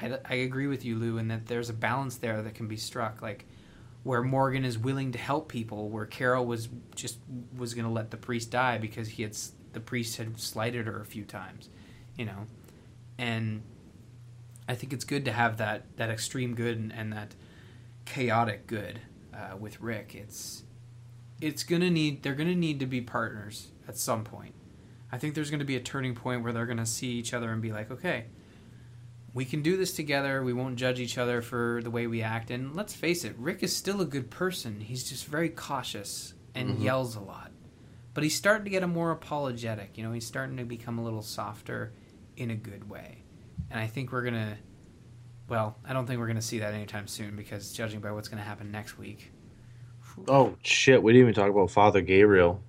[0.00, 2.76] I, I agree with you, Lou, in that there's a balance there that can be
[2.76, 3.22] struck.
[3.22, 3.46] Like
[4.02, 7.18] where Morgan is willing to help people, where Carol was just
[7.56, 9.36] was going to let the priest die because he had
[9.72, 11.68] the priest had slighted her a few times,
[12.16, 12.46] you know,
[13.18, 13.62] and
[14.68, 17.34] I think it's good to have that that extreme good and, and that
[18.04, 19.00] chaotic good
[19.32, 20.14] uh, with Rick.
[20.14, 20.64] It's
[21.42, 24.54] it's gonna need they're gonna need to be partners at some point.
[25.10, 27.60] I think there's gonna be a turning point where they're gonna see each other and
[27.60, 28.26] be like, okay,
[29.34, 30.42] we can do this together.
[30.42, 32.50] We won't judge each other for the way we act.
[32.50, 34.80] And let's face it, Rick is still a good person.
[34.80, 36.82] He's just very cautious and Mhm.
[36.84, 37.50] yells a lot.
[38.14, 39.96] But he's starting to get a more apologetic.
[39.96, 41.94] You know, he's starting to become a little softer
[42.36, 43.24] in a good way.
[43.70, 44.58] And I think we're going to,
[45.48, 48.28] well, I don't think we're going to see that anytime soon because judging by what's
[48.28, 49.31] going to happen next week.
[50.28, 51.02] Oh shit!
[51.02, 52.62] We didn't even talk about Father Gabriel,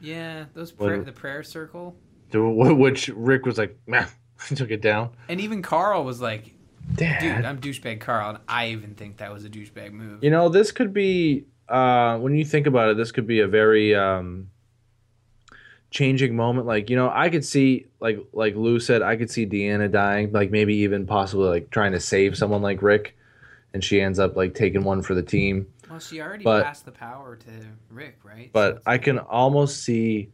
[0.00, 1.96] Yeah, those When- the prayer circle.
[2.32, 4.06] which Rick was like, "Meh,"
[4.54, 5.10] took it down.
[5.28, 6.54] And even Carl was like,
[6.94, 7.20] Dad.
[7.20, 8.30] dude, I'm douchebag Carl.
[8.30, 10.22] And I even think that was a douchebag move.
[10.24, 12.96] You know, this could be uh, when you think about it.
[12.96, 14.48] This could be a very um,
[15.90, 16.66] changing moment.
[16.66, 20.32] Like you know, I could see like like Lou said, I could see Deanna dying.
[20.32, 23.16] Like maybe even possibly like trying to save someone like Rick,
[23.74, 25.66] and she ends up like taking one for the team.
[25.90, 27.50] Well, she already But- passed the power to
[27.90, 28.50] Rick, right?
[28.52, 30.30] But I can almost see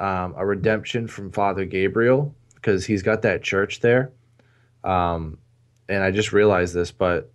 [0.00, 4.12] um, a redemption from Father Gabriel because he's got that church there.
[4.84, 5.38] Um,
[5.88, 7.32] and I just realized this, but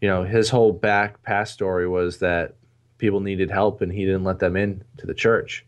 [0.00, 2.54] you know, his whole back past story was that
[2.98, 5.64] people needed help and he didn't let them in to the church.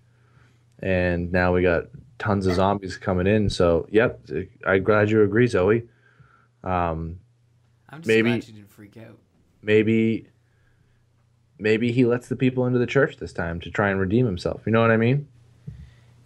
[0.81, 1.85] And now we got
[2.19, 3.49] tons of zombies coming in.
[3.51, 4.21] So, yep,
[4.67, 5.83] I'm glad you agree, Zoe.
[6.65, 7.21] Um,
[7.89, 9.19] I'm just maybe- glad she didn't freak out.
[9.63, 10.27] maybe
[11.61, 14.63] maybe he lets the people into the church this time to try and redeem himself.
[14.67, 15.29] You know what I mean?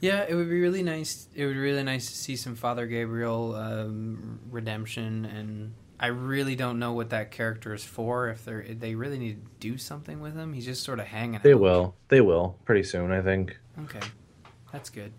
[0.00, 1.28] Yeah, it would be really nice.
[1.34, 6.56] It would be really nice to see some Father Gabriel um, redemption, and I really
[6.56, 8.28] don't know what that character is for.
[8.28, 11.40] If they're they really need to do something with him, he's just sort of hanging.
[11.42, 11.60] They out.
[11.60, 11.94] will.
[12.08, 13.58] They will pretty soon, I think.
[13.84, 14.06] Okay,
[14.72, 15.12] that's good.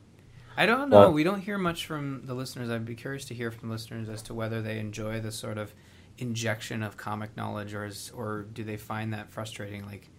[0.57, 1.07] I don't know.
[1.07, 2.69] But- we don't hear much from the listeners.
[2.69, 5.73] I'd be curious to hear from listeners as to whether they enjoy the sort of
[6.17, 10.09] injection of comic knowledge, or is, or do they find that frustrating, like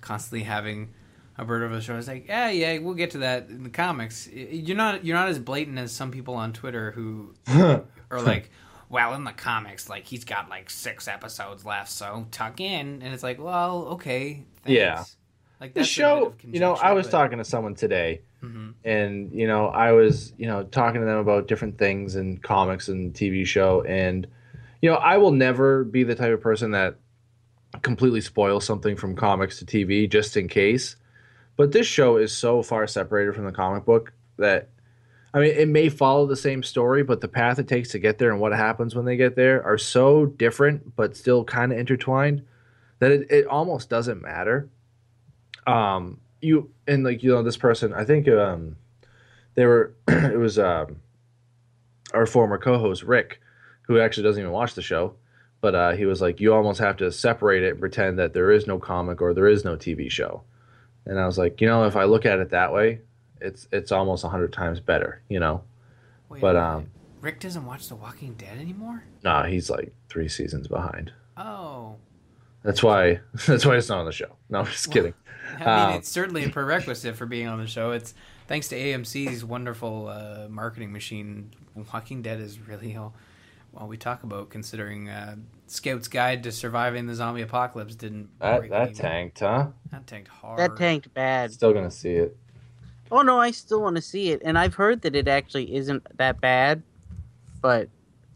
[0.00, 0.92] constantly having
[1.38, 1.96] a bird over the show.
[1.96, 4.28] It's like, yeah, yeah, we'll get to that in the comics.
[4.28, 8.50] You're not you're not as blatant as some people on Twitter who are like,
[8.88, 13.14] well, in the comics, like he's got like six episodes left, so tuck in, and
[13.14, 14.76] it's like, well, okay, thanks.
[14.78, 15.04] Yeah.
[15.60, 18.74] Like the a show you know i was but- talking to someone today Mhm.
[18.84, 22.88] and you know i was you know talking to them about different things and comics
[22.88, 24.26] and tv show and
[24.82, 26.96] you know i will never be the type of person that
[27.80, 30.96] completely spoils something from comics to tv just in case.
[31.56, 34.68] But this show is so far separated from the comic book that
[35.34, 38.18] i mean it may follow the same story but the path it takes to get
[38.18, 41.78] there and what happens when they get there are so different but still kind of
[41.78, 42.42] intertwined
[42.98, 44.68] that it, it almost doesn't matter.
[45.66, 48.76] Um you and like you know this person i think um
[49.54, 50.96] they were it was um
[52.12, 53.40] our former co-host rick
[53.82, 55.14] who actually doesn't even watch the show
[55.60, 58.50] but uh he was like you almost have to separate it and pretend that there
[58.50, 60.42] is no comic or there is no tv show
[61.06, 63.00] and i was like you know if i look at it that way
[63.40, 65.62] it's it's almost a 100 times better you know
[66.28, 66.86] Wait but um
[67.20, 69.04] Rick doesn't watch The Walking Dead anymore.
[69.22, 71.96] nah he's like three seasons behind Oh,
[72.64, 75.14] that's why that's why it's not on the show no i'm just kidding
[75.54, 77.90] I mean, Um, it's certainly a prerequisite for being on the show.
[77.90, 78.14] It's
[78.46, 81.50] thanks to AMC's wonderful uh, marketing machine.
[81.92, 83.12] Walking Dead is really all
[83.72, 88.58] well we talk about considering uh, Scout's Guide to Surviving the Zombie Apocalypse didn't that
[88.58, 88.94] break that even.
[88.94, 90.58] tanked huh That tanked hard.
[90.58, 91.52] That tanked bad.
[91.52, 92.36] still gonna see it
[93.10, 96.16] Oh no, I still want to see it, and I've heard that it actually isn't
[96.16, 96.82] that bad,
[97.60, 97.90] but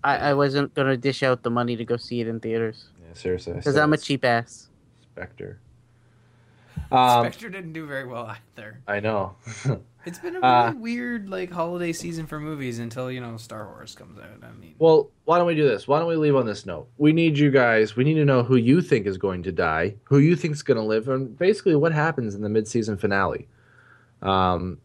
[0.05, 3.14] I, I wasn't gonna dish out the money to go see it in theaters yeah
[3.14, 4.68] seriously because I'm a cheap ass.
[5.01, 5.59] Spectre.
[6.93, 8.80] Um, Spectre didn't do very well either.
[8.87, 9.37] I know.
[10.07, 13.66] It's been a really Uh, weird like holiday season for movies until you know Star
[13.66, 14.26] Wars comes out.
[14.42, 15.88] I mean, well, why don't we do this?
[15.88, 16.86] Why don't we leave on this note?
[16.96, 17.96] We need you guys.
[17.96, 20.62] We need to know who you think is going to die, who you think is
[20.62, 23.48] going to live, and basically what happens in the mid-season finale.
[24.22, 24.78] Um,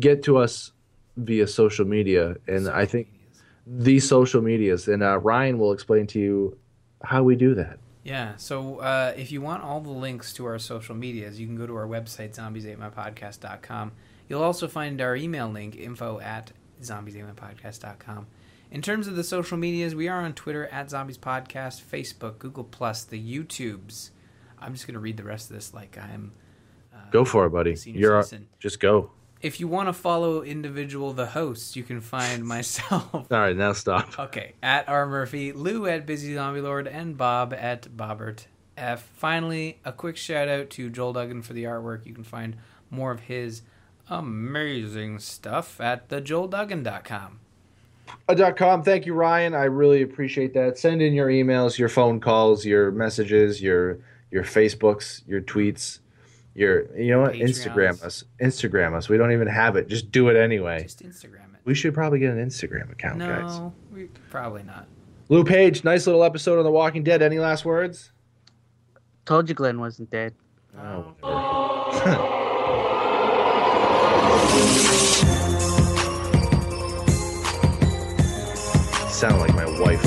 [0.00, 0.72] get to us
[1.16, 3.08] via social media, and I think
[3.66, 6.58] these social medias, and uh, Ryan will explain to you
[7.02, 7.78] how we do that.
[8.02, 11.56] Yeah, so uh, if you want all the links to our social medias, you can
[11.56, 13.92] go to our website, zombies8mypodcast.com.
[14.28, 18.26] You'll also find our email link, info at zombies8mypodcast.com.
[18.70, 22.64] In terms of the social medias, we are on Twitter at Zombies Podcast, Facebook, Google
[22.64, 24.10] Plus, the YouTubes.
[24.58, 26.32] I'm just going to read the rest of this like I'm.
[26.92, 27.76] Uh, go for it, buddy.
[27.84, 28.48] You're citizen.
[28.58, 29.10] just go.
[29.42, 33.74] If you want to follow individual the hosts, you can find myself All right, now
[33.74, 34.18] stop.
[34.18, 38.46] Okay, at R Murphy, Lou at Busy Zombie Lord, and Bob at Bobbert
[38.76, 39.08] F.
[39.14, 42.06] Finally, a quick shout out to Joel Duggan for the artwork.
[42.06, 42.56] You can find
[42.90, 43.62] more of his
[44.08, 47.40] amazing stuff at thejoelduggan.com.
[48.28, 48.82] Uh, dot com.
[48.82, 49.54] Thank you, Ryan.
[49.54, 50.78] I really appreciate that.
[50.78, 53.98] Send in your emails, your phone calls, your messages, your
[54.30, 56.00] your Facebooks, your tweets,
[56.54, 57.34] your you know what?
[57.34, 58.24] Instagram us.
[58.40, 59.08] Instagram us.
[59.08, 59.88] We don't even have it.
[59.88, 60.82] Just do it anyway.
[60.82, 61.60] Just Instagram it.
[61.64, 63.58] We should probably get an Instagram account, guys.
[63.58, 64.86] No, we probably not.
[65.30, 67.22] Lou Page, nice little episode on The Walking Dead.
[67.22, 68.12] Any last words?
[69.24, 70.34] Told you Glenn wasn't dead.
[70.78, 72.40] Oh, whatever.
[79.10, 80.04] Sound like my wife.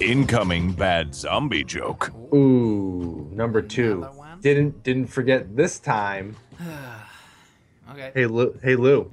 [0.00, 2.12] Incoming bad zombie joke.
[2.34, 4.06] Ooh, number two.
[4.40, 6.36] Didn't didn't forget this time.
[7.90, 8.10] Okay.
[8.14, 8.58] Hey Lou.
[8.62, 9.12] Hey Lou.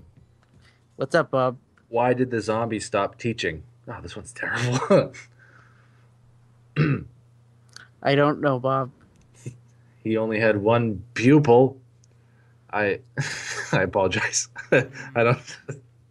[0.96, 1.58] What's up, Bob?
[1.90, 3.64] Why did the zombie stop teaching?
[3.88, 5.14] Oh, this one's terrible.
[8.02, 8.92] I don't know, Bob.
[10.04, 11.78] He only had one pupil.
[12.72, 13.00] I
[13.72, 14.48] I apologize.
[14.72, 14.84] I
[15.24, 15.58] don't.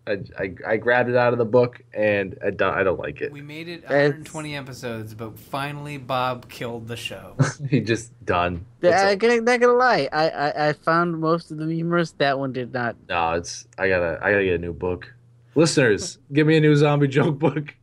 [0.06, 3.20] I, I, I grabbed it out of the book and I don't, I don't like
[3.20, 3.30] it.
[3.30, 7.36] We made it It's- 120 episodes, but finally Bob killed the show.
[7.70, 8.64] he just done.
[8.82, 10.08] I'm It's a- gonna, not gonna lie.
[10.10, 12.12] I, I, I found most of them humorous.
[12.12, 12.96] That one did not.
[13.08, 15.12] no, it's I gotta I gotta get a new book.
[15.54, 17.74] Listeners, give me a new zombie joke book.